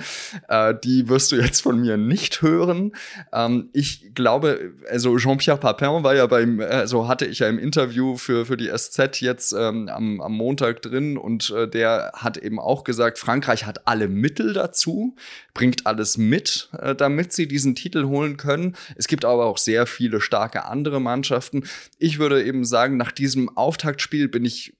Äh, 0.48 0.76
die 0.84 1.10
wirst 1.10 1.32
du 1.32 1.36
jetzt 1.36 1.62
von 1.62 1.80
mir 1.80 1.98
nicht 1.98 2.42
hören. 2.42 2.94
Ähm, 3.34 3.70
ich 3.74 4.14
glaube, 4.16 4.74
also 4.90 5.18
Jean-Pierre 5.18 5.60
Papin 5.60 6.04
war 6.04 6.16
ja 6.16 6.28
beim, 6.28 6.60
also 6.62 7.08
hatte 7.08 7.26
ich 7.26 7.40
ja 7.40 7.50
im 7.50 7.60
Interview 7.60 8.16
für 8.16 8.46
für 8.46 8.58
die 8.58 8.72
SZ 8.76 9.20
jetzt 9.22 9.54
ähm, 9.54 9.90
am, 9.90 10.22
am 10.22 10.34
Montag 10.34 10.82
drin 10.82 11.18
und 11.18 11.50
äh, 11.50 11.68
der 11.68 12.12
hat 12.16 12.38
eben 12.38 12.60
auch 12.60 12.84
gesagt, 12.84 13.20
Frankreich 13.20 13.66
hat 13.66 13.88
alle 13.88 14.08
Mittel 14.08 14.54
dazu, 14.54 15.16
bringt 15.54 15.86
alles 15.88 16.18
mit, 16.18 16.70
äh, 16.80 16.96
damit 16.96 17.34
sie 17.34 17.48
diesen 17.48 17.76
Titel 17.76 18.06
holen 18.06 18.38
können. 18.38 18.76
Es 18.96 19.08
gibt 19.08 19.26
aber 19.26 19.46
auch 19.46 19.58
sehr 19.58 19.86
viele 19.86 20.22
starke 20.22 20.66
andere 20.82 21.00
Mannschaften. 21.00 21.63
Ich 22.00 22.17
würde 22.17 22.44
eben 22.44 22.65
sagen, 22.65 22.98
nach 22.98 23.12
diesem 23.12 23.56
Auftaktspiel 23.56 24.28
bin 24.28 24.46
ich 24.46 24.74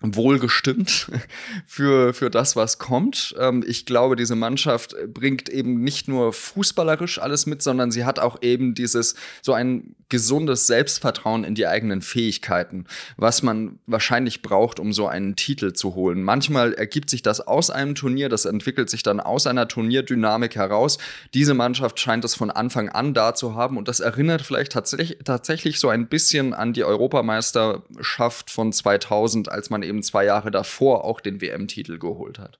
wohlgestimmt 0.00 1.08
für, 1.66 2.12
für 2.14 2.30
das, 2.30 2.56
was 2.56 2.78
kommt. 2.78 3.36
Ähm, 3.38 3.62
ich 3.64 3.86
glaube, 3.86 4.16
diese 4.16 4.34
Mannschaft 4.34 4.96
bringt 5.14 5.48
eben 5.48 5.82
nicht 5.82 6.08
nur 6.08 6.32
fußballerisch 6.32 7.20
alles 7.20 7.46
mit, 7.46 7.62
sondern 7.62 7.92
sie 7.92 8.04
hat 8.04 8.18
auch 8.18 8.42
eben 8.42 8.74
dieses, 8.74 9.14
so 9.40 9.52
ein 9.52 9.94
gesundes 10.10 10.66
Selbstvertrauen 10.66 11.44
in 11.44 11.54
die 11.54 11.66
eigenen 11.66 12.02
Fähigkeiten, 12.02 12.84
was 13.16 13.42
man 13.42 13.78
wahrscheinlich 13.86 14.42
braucht, 14.42 14.78
um 14.78 14.92
so 14.92 15.06
einen 15.06 15.36
Titel 15.36 15.72
zu 15.72 15.94
holen. 15.94 16.22
Manchmal 16.22 16.74
ergibt 16.74 17.08
sich 17.08 17.22
das 17.22 17.40
aus 17.40 17.70
einem 17.70 17.94
Turnier, 17.94 18.28
das 18.28 18.44
entwickelt 18.44 18.90
sich 18.90 19.02
dann 19.02 19.20
aus 19.20 19.46
einer 19.46 19.68
Turnierdynamik 19.68 20.56
heraus. 20.56 20.98
Diese 21.32 21.54
Mannschaft 21.54 21.98
scheint 21.98 22.24
es 22.24 22.34
von 22.34 22.50
Anfang 22.50 22.88
an 22.90 23.14
da 23.14 23.34
zu 23.34 23.54
haben 23.54 23.78
und 23.78 23.88
das 23.88 24.00
erinnert 24.00 24.42
vielleicht 24.42 24.72
tatsächlich, 24.72 25.18
tatsächlich 25.24 25.80
so 25.80 25.88
ein 25.88 26.08
bisschen 26.08 26.52
an 26.52 26.72
die 26.72 26.84
Europameisterschaft 26.84 28.50
von 28.50 28.72
2000, 28.72 29.50
als 29.50 29.70
man 29.70 29.82
eben 29.82 30.02
zwei 30.02 30.24
Jahre 30.24 30.50
davor 30.50 31.04
auch 31.04 31.20
den 31.20 31.40
WM-Titel 31.40 31.98
geholt 31.98 32.38
hat. 32.38 32.58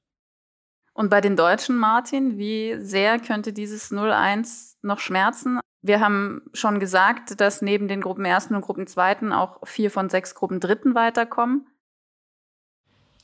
Und 1.01 1.09
bei 1.09 1.23
den 1.23 1.35
Deutschen, 1.35 1.79
Martin, 1.79 2.37
wie 2.37 2.77
sehr 2.79 3.19
könnte 3.19 3.55
dieses 3.55 3.91
0-1 3.91 4.75
noch 4.83 4.99
schmerzen? 4.99 5.59
Wir 5.81 6.01
haben 6.01 6.43
schon 6.53 6.79
gesagt, 6.79 7.41
dass 7.41 7.63
neben 7.63 7.89
den 7.89 8.03
Gruppen 8.03 8.27
Ersten 8.27 8.55
und 8.55 8.61
Gruppen 8.61 8.87
Zweiten 8.87 9.33
auch 9.33 9.67
vier 9.67 9.91
von 9.91 10.11
sechs 10.11 10.35
Gruppen 10.35 10.61
Dritten 10.61 10.95
weiterkommen. 10.95 11.67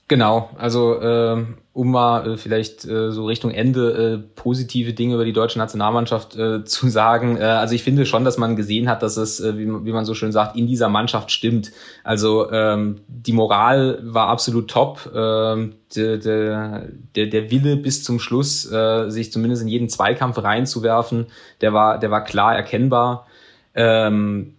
Genau, 0.08 0.50
also 0.56 1.00
äh, 1.00 1.44
um 1.72 1.90
mal 1.90 2.30
äh, 2.30 2.36
vielleicht 2.36 2.84
äh, 2.84 3.10
so 3.10 3.26
Richtung 3.26 3.50
Ende 3.50 4.14
äh, 4.14 4.40
positive 4.40 4.92
Dinge 4.92 5.14
über 5.14 5.24
die 5.24 5.32
deutsche 5.32 5.58
Nationalmannschaft 5.58 6.36
äh, 6.36 6.64
zu 6.64 6.88
sagen. 6.88 7.38
Äh, 7.38 7.42
also 7.42 7.74
ich 7.74 7.82
finde 7.82 8.06
schon, 8.06 8.24
dass 8.24 8.38
man 8.38 8.54
gesehen 8.54 8.88
hat, 8.88 9.02
dass 9.02 9.16
es, 9.16 9.40
äh, 9.40 9.58
wie, 9.58 9.66
wie 9.66 9.92
man 9.92 10.04
so 10.04 10.14
schön 10.14 10.30
sagt, 10.30 10.56
in 10.56 10.68
dieser 10.68 10.88
Mannschaft 10.88 11.32
stimmt. 11.32 11.72
Also 12.04 12.52
ähm, 12.52 13.00
die 13.08 13.32
Moral 13.32 13.98
war 14.04 14.28
absolut 14.28 14.70
top. 14.70 15.10
Ähm, 15.12 15.74
der, 15.96 16.18
der, 16.18 16.86
der 17.14 17.50
Wille 17.50 17.76
bis 17.76 18.04
zum 18.04 18.20
Schluss, 18.20 18.70
äh, 18.70 19.10
sich 19.10 19.32
zumindest 19.32 19.62
in 19.62 19.68
jeden 19.68 19.88
Zweikampf 19.88 20.38
reinzuwerfen, 20.38 21.26
der 21.60 21.72
war, 21.72 21.98
der 21.98 22.12
war 22.12 22.22
klar 22.22 22.54
erkennbar. 22.54 23.26
Ähm, 23.74 24.54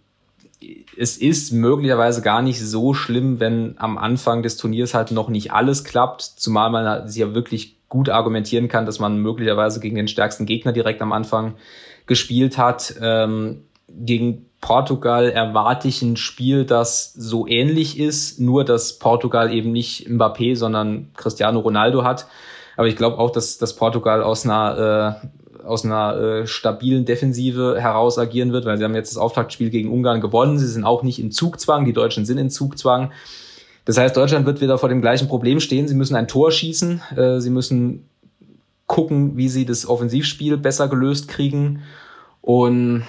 es 0.96 1.16
ist 1.16 1.52
möglicherweise 1.52 2.22
gar 2.22 2.42
nicht 2.42 2.60
so 2.60 2.94
schlimm, 2.94 3.40
wenn 3.40 3.74
am 3.78 3.98
Anfang 3.98 4.42
des 4.42 4.56
Turniers 4.56 4.94
halt 4.94 5.10
noch 5.12 5.28
nicht 5.28 5.52
alles 5.52 5.84
klappt, 5.84 6.22
zumal 6.22 6.70
man 6.70 7.08
sich 7.08 7.20
ja 7.20 7.34
wirklich 7.34 7.76
gut 7.88 8.08
argumentieren 8.08 8.68
kann, 8.68 8.86
dass 8.86 8.98
man 8.98 9.18
möglicherweise 9.18 9.80
gegen 9.80 9.96
den 9.96 10.08
stärksten 10.08 10.46
Gegner 10.46 10.72
direkt 10.72 11.00
am 11.00 11.12
Anfang 11.12 11.54
gespielt 12.06 12.58
hat. 12.58 12.94
Ähm, 13.00 13.64
gegen 13.88 14.46
Portugal 14.60 15.30
erwarte 15.30 15.88
ich 15.88 16.02
ein 16.02 16.16
Spiel, 16.16 16.64
das 16.64 17.12
so 17.14 17.46
ähnlich 17.46 17.98
ist, 17.98 18.40
nur 18.40 18.64
dass 18.64 18.98
Portugal 18.98 19.52
eben 19.52 19.72
nicht 19.72 20.08
Mbappé, 20.08 20.56
sondern 20.56 21.10
Cristiano 21.16 21.60
Ronaldo 21.60 22.04
hat. 22.04 22.26
Aber 22.76 22.88
ich 22.88 22.96
glaube 22.96 23.18
auch, 23.18 23.30
dass, 23.30 23.58
dass 23.58 23.76
Portugal 23.76 24.22
aus 24.22 24.44
einer 24.44 25.20
äh, 25.22 25.28
aus 25.64 25.84
einer 25.84 26.16
äh, 26.16 26.46
stabilen 26.46 27.04
Defensive 27.04 27.76
heraus 27.78 28.18
agieren 28.18 28.52
wird, 28.52 28.64
weil 28.64 28.78
sie 28.78 28.84
haben 28.84 28.94
jetzt 28.94 29.10
das 29.10 29.18
Auftaktspiel 29.18 29.70
gegen 29.70 29.90
Ungarn 29.90 30.20
gewonnen. 30.20 30.58
Sie 30.58 30.66
sind 30.66 30.84
auch 30.84 31.02
nicht 31.02 31.18
in 31.18 31.30
Zugzwang. 31.30 31.84
Die 31.84 31.92
Deutschen 31.92 32.24
sind 32.24 32.38
in 32.38 32.50
Zugzwang. 32.50 33.12
Das 33.84 33.96
heißt, 33.96 34.16
Deutschland 34.16 34.44
wird 34.46 34.60
wieder 34.60 34.78
vor 34.78 34.88
dem 34.88 35.00
gleichen 35.00 35.28
Problem 35.28 35.60
stehen. 35.60 35.88
Sie 35.88 35.94
müssen 35.94 36.16
ein 36.16 36.28
Tor 36.28 36.52
schießen. 36.52 37.00
Äh, 37.16 37.40
sie 37.40 37.50
müssen 37.50 38.08
gucken, 38.86 39.36
wie 39.36 39.48
sie 39.48 39.64
das 39.64 39.88
Offensivspiel 39.88 40.56
besser 40.56 40.88
gelöst 40.88 41.28
kriegen. 41.28 41.82
Und 42.40 43.04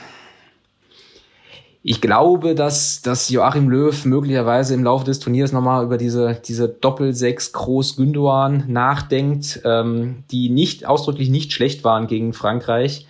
ich 1.90 2.02
glaube, 2.02 2.54
dass, 2.54 3.02
dass 3.02 3.32
Joachim 3.32 3.68
Löw 3.68 4.06
möglicherweise 4.06 4.76
im 4.76 4.84
Laufe 4.84 5.06
des 5.06 5.18
Turniers 5.18 5.52
nochmal 5.52 5.84
über 5.84 5.98
diese, 5.98 6.40
diese 6.46 6.70
Doppel-Sechs 6.70 7.52
Groß 7.52 7.96
Gündogan 7.96 8.66
nachdenkt, 8.68 9.62
ähm, 9.66 10.24
die 10.30 10.52
nicht 10.52 10.86
ausdrücklich 10.86 11.32
nicht 11.32 11.52
schlecht 11.52 11.84
waren 11.84 12.06
gegen 12.06 12.34
Frankreich, 12.34 13.08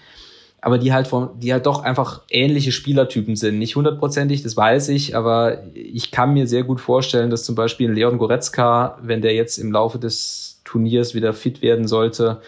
aber 0.61 0.77
die 0.77 0.93
halt 0.93 1.07
von, 1.07 1.37
die 1.41 1.51
halt 1.51 1.65
doch 1.65 1.83
einfach 1.83 2.21
ähnliche 2.29 2.71
Spielertypen 2.71 3.35
sind. 3.35 3.59
Nicht 3.59 3.75
hundertprozentig, 3.75 4.43
das 4.43 4.55
weiß 4.55 4.87
ich, 4.87 5.13
aber 5.13 5.61
ich 5.73 6.11
kann 6.11 6.33
mir 6.33 6.47
sehr 6.47 6.63
gut 6.63 6.79
vorstellen, 6.79 7.29
dass 7.29 7.43
zum 7.43 7.55
Beispiel 7.55 7.91
Leon 7.91 8.17
Goretzka, 8.17 8.97
wenn 9.01 9.21
der 9.21 9.33
jetzt 9.33 9.57
im 9.57 9.73
Laufe 9.73 9.99
des 9.99 10.61
Turniers 10.63 11.13
wieder 11.13 11.33
fit 11.33 11.61
werden 11.61 11.85
sollte, 11.85 12.39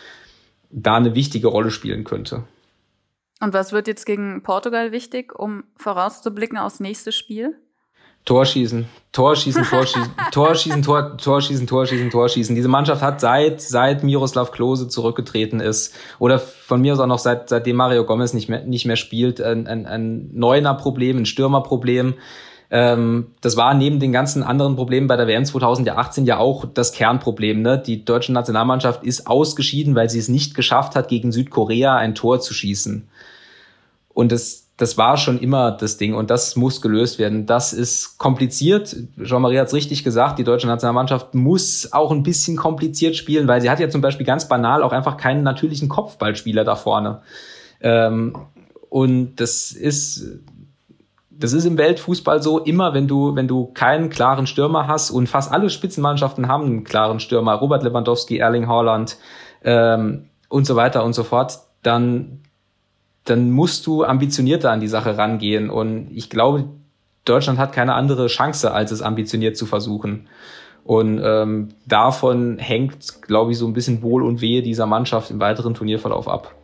da 0.70 0.96
eine 0.96 1.14
wichtige 1.14 1.48
Rolle 1.48 1.72
spielen 1.72 2.06
könnte. 2.06 2.44
Und 3.42 3.54
was 3.54 3.72
wird 3.72 3.88
jetzt 3.88 4.06
gegen 4.06 4.44
Portugal 4.44 4.92
wichtig, 4.92 5.38
um 5.38 5.64
vorauszublicken 5.76 6.60
aufs 6.60 6.80
nächste 6.80 7.12
Spiel? 7.12 7.56
Torschießen, 8.24 8.86
Torschießen, 9.12 9.64
Torschießen, 9.64 10.12
Torschießen, 10.32 10.84
Tor, 10.84 11.18
Torschießen, 11.18 11.66
Torschießen, 11.66 12.12
Torschießen. 12.12 12.56
Diese 12.56 12.68
Mannschaft 12.68 13.02
hat 13.02 13.20
seit, 13.20 13.62
seit 13.62 14.04
Miroslav 14.04 14.52
Klose 14.52 14.88
zurückgetreten 14.88 15.60
ist 15.60 15.96
oder 16.20 16.38
von 16.38 16.82
mir 16.82 16.94
aus 16.94 17.00
auch 17.00 17.08
noch 17.08 17.18
seit, 17.18 17.50
seitdem 17.50 17.78
Mario 17.78 18.06
Gomez 18.06 18.34
nicht 18.34 18.48
mehr, 18.48 18.64
nicht 18.64 18.86
mehr 18.86 18.96
spielt, 18.96 19.42
ein, 19.42 19.66
ein, 19.66 19.88
ein 19.88 20.30
Neuner-Problem, 20.34 21.18
ein 21.18 21.26
Stürmerproblem. 21.26 22.14
Ähm, 22.70 23.32
das 23.42 23.58
war 23.58 23.74
neben 23.74 24.00
den 24.00 24.12
ganzen 24.12 24.44
anderen 24.44 24.76
Problemen 24.76 25.08
bei 25.08 25.18
der 25.18 25.26
WM 25.26 25.44
2018 25.44 26.28
ja 26.28 26.38
auch 26.38 26.66
das 26.72 26.94
Kernproblem. 26.94 27.64
Ne? 27.64 27.82
Die 27.84 28.06
deutsche 28.06 28.34
Nationalmannschaft 28.34 29.04
ist 29.04 29.26
ausgeschieden, 29.26 29.96
weil 29.96 30.12
sie 30.12 30.20
es 30.20 30.30
nicht 30.30 30.54
geschafft 30.54 30.96
hat, 30.96 31.08
gegen 31.08 31.32
Südkorea 31.32 31.98
ein 31.98 32.14
Tor 32.14 32.40
zu 32.40 32.54
schießen. 32.54 33.10
Und 34.14 34.32
das, 34.32 34.68
das 34.78 34.98
war 34.98 35.18
schon 35.18 35.40
immer 35.40 35.72
das 35.72 35.98
Ding 35.98 36.14
und 36.14 36.30
das 36.30 36.56
muss 36.56 36.82
gelöst 36.82 37.20
werden. 37.20 37.46
Das 37.46 37.74
ist 37.74 38.18
kompliziert. 38.18 38.96
Jean-Marie 39.24 39.60
hat 39.60 39.68
es 39.68 39.74
richtig 39.74 40.04
gesagt, 40.04 40.40
die 40.40 40.44
deutsche 40.44 40.68
Nationalmannschaft 40.68 41.34
muss 41.34 41.94
auch 41.94 42.12
ein 42.12 42.24
bisschen 42.24 42.58
kompliziert 42.58 43.16
spielen, 43.16 43.48
weil 43.48 43.62
sie 43.62 43.70
hat 43.70 43.80
ja 43.80 43.90
zum 43.90 44.02
Beispiel 44.02 44.26
ganz 44.26 44.48
banal 44.48 44.84
auch 44.84 44.92
einfach 44.92 45.18
keinen 45.18 45.44
natürlichen 45.44 45.88
Kopfballspieler 45.88 46.64
da 46.64 46.76
vorne. 46.76 47.22
Ähm, 47.80 48.36
und 48.90 49.38
das 49.38 49.72
ist, 49.72 50.42
das 51.30 51.54
ist 51.54 51.66
im 51.66 51.78
Weltfußball 51.78 52.42
so, 52.42 52.60
immer 52.60 52.94
wenn 52.94 53.08
du, 53.08 53.36
wenn 53.36 53.48
du 53.48 53.68
keinen 53.74 54.10
klaren 54.10 54.48
Stürmer 54.48 54.88
hast 54.88 55.12
und 55.12 55.28
fast 55.28 55.52
alle 55.52 55.70
Spitzenmannschaften 55.70 56.48
haben 56.48 56.66
einen 56.66 56.84
klaren 56.84 57.20
Stürmer, 57.20 57.54
Robert 57.56 57.84
Lewandowski, 57.84 58.38
Erling 58.38 58.68
Haaland 58.68 59.18
ähm, 59.64 60.30
und 60.50 60.66
so 60.66 60.76
weiter 60.76 61.04
und 61.04 61.14
so 61.14 61.24
fort, 61.24 61.60
dann, 61.84 62.42
dann 63.26 63.52
musst 63.52 63.86
du 63.88 64.04
ambitionierter 64.04 64.72
an 64.72 64.80
die 64.80 64.88
Sache 64.88 65.18
rangehen. 65.18 65.70
Und 65.70 66.10
ich 66.12 66.30
glaube, 66.30 66.70
Deutschland 67.26 67.60
hat 67.60 67.74
keine 67.74 67.94
andere 67.94 68.28
Chance, 68.28 68.72
als 68.74 68.92
es 68.92 69.02
ambitioniert 69.02 69.58
zu 69.58 69.66
versuchen. 69.66 70.28
Und 70.84 71.22
ähm, 71.24 71.70
davon 71.86 72.58
hängt, 72.58 73.22
glaube 73.22 73.52
ich, 73.52 73.58
so 73.58 73.68
ein 73.68 73.74
bisschen 73.74 74.02
Wohl 74.02 74.24
und 74.24 74.42
Wehe 74.42 74.64
dieser 74.64 74.88
Mannschaft 74.88 75.30
im 75.30 75.40
weiteren 75.40 75.76
Turnierverlauf 75.76 76.28
ab. 76.28 76.56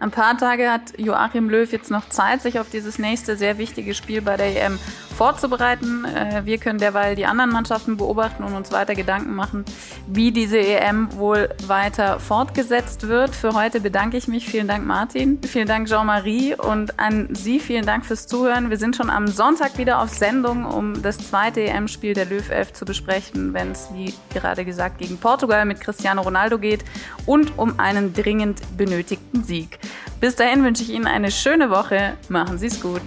Ein 0.00 0.10
paar 0.10 0.36
Tage 0.36 0.70
hat 0.70 0.98
Joachim 0.98 1.48
Löw 1.48 1.70
jetzt 1.72 1.90
noch 1.90 2.08
Zeit, 2.08 2.42
sich 2.42 2.60
auf 2.60 2.68
dieses 2.68 2.98
nächste 2.98 3.36
sehr 3.36 3.58
wichtige 3.58 3.94
Spiel 3.94 4.20
bei 4.20 4.36
der 4.36 4.64
EM 4.64 4.78
vorzubereiten. 5.16 6.04
Äh, 6.04 6.44
wir 6.44 6.58
können 6.58 6.78
derweil 6.78 7.16
die 7.16 7.26
anderen 7.26 7.50
Mannschaften 7.50 7.96
beobachten 7.96 8.44
und 8.44 8.52
uns 8.54 8.70
weiter 8.70 8.94
Gedanken 8.94 9.34
machen, 9.34 9.64
wie 10.06 10.30
diese 10.30 10.58
EM 10.58 11.12
wohl 11.16 11.48
weiter 11.66 12.20
fortgesetzt 12.20 13.08
wird. 13.08 13.34
Für 13.34 13.54
heute 13.54 13.80
bedanke 13.80 14.16
ich 14.16 14.28
mich. 14.28 14.46
Vielen 14.46 14.68
Dank, 14.68 14.86
Martin. 14.86 15.40
Vielen 15.42 15.66
Dank, 15.66 15.88
Jean-Marie. 15.88 16.54
Und 16.54 16.98
an 17.00 17.28
Sie 17.32 17.58
vielen 17.58 17.86
Dank 17.86 18.04
fürs 18.04 18.26
Zuhören. 18.26 18.70
Wir 18.70 18.76
sind 18.76 18.94
schon 18.94 19.10
am 19.10 19.26
Sonntag 19.26 19.78
wieder 19.78 20.00
auf 20.00 20.10
Sendung, 20.10 20.64
um 20.66 21.02
das 21.02 21.18
zweite 21.18 21.62
EM-Spiel 21.62 22.14
der 22.14 22.26
Löw 22.26 22.48
11 22.48 22.74
zu 22.74 22.84
besprechen, 22.84 23.54
wenn 23.54 23.72
es, 23.72 23.88
wie 23.94 24.12
gerade 24.32 24.64
gesagt, 24.64 24.98
gegen 24.98 25.18
Portugal 25.18 25.64
mit 25.64 25.80
Cristiano 25.80 26.22
Ronaldo 26.22 26.58
geht 26.58 26.84
und 27.24 27.58
um 27.58 27.78
einen 27.80 28.12
dringend 28.12 28.60
benötigten 28.76 29.42
Sieg. 29.42 29.78
Bis 30.20 30.36
dahin 30.36 30.62
wünsche 30.62 30.82
ich 30.82 30.90
Ihnen 30.90 31.06
eine 31.06 31.30
schöne 31.30 31.70
Woche. 31.70 32.14
Machen 32.28 32.58
Sie 32.58 32.66
es 32.66 32.80
gut. 32.80 33.02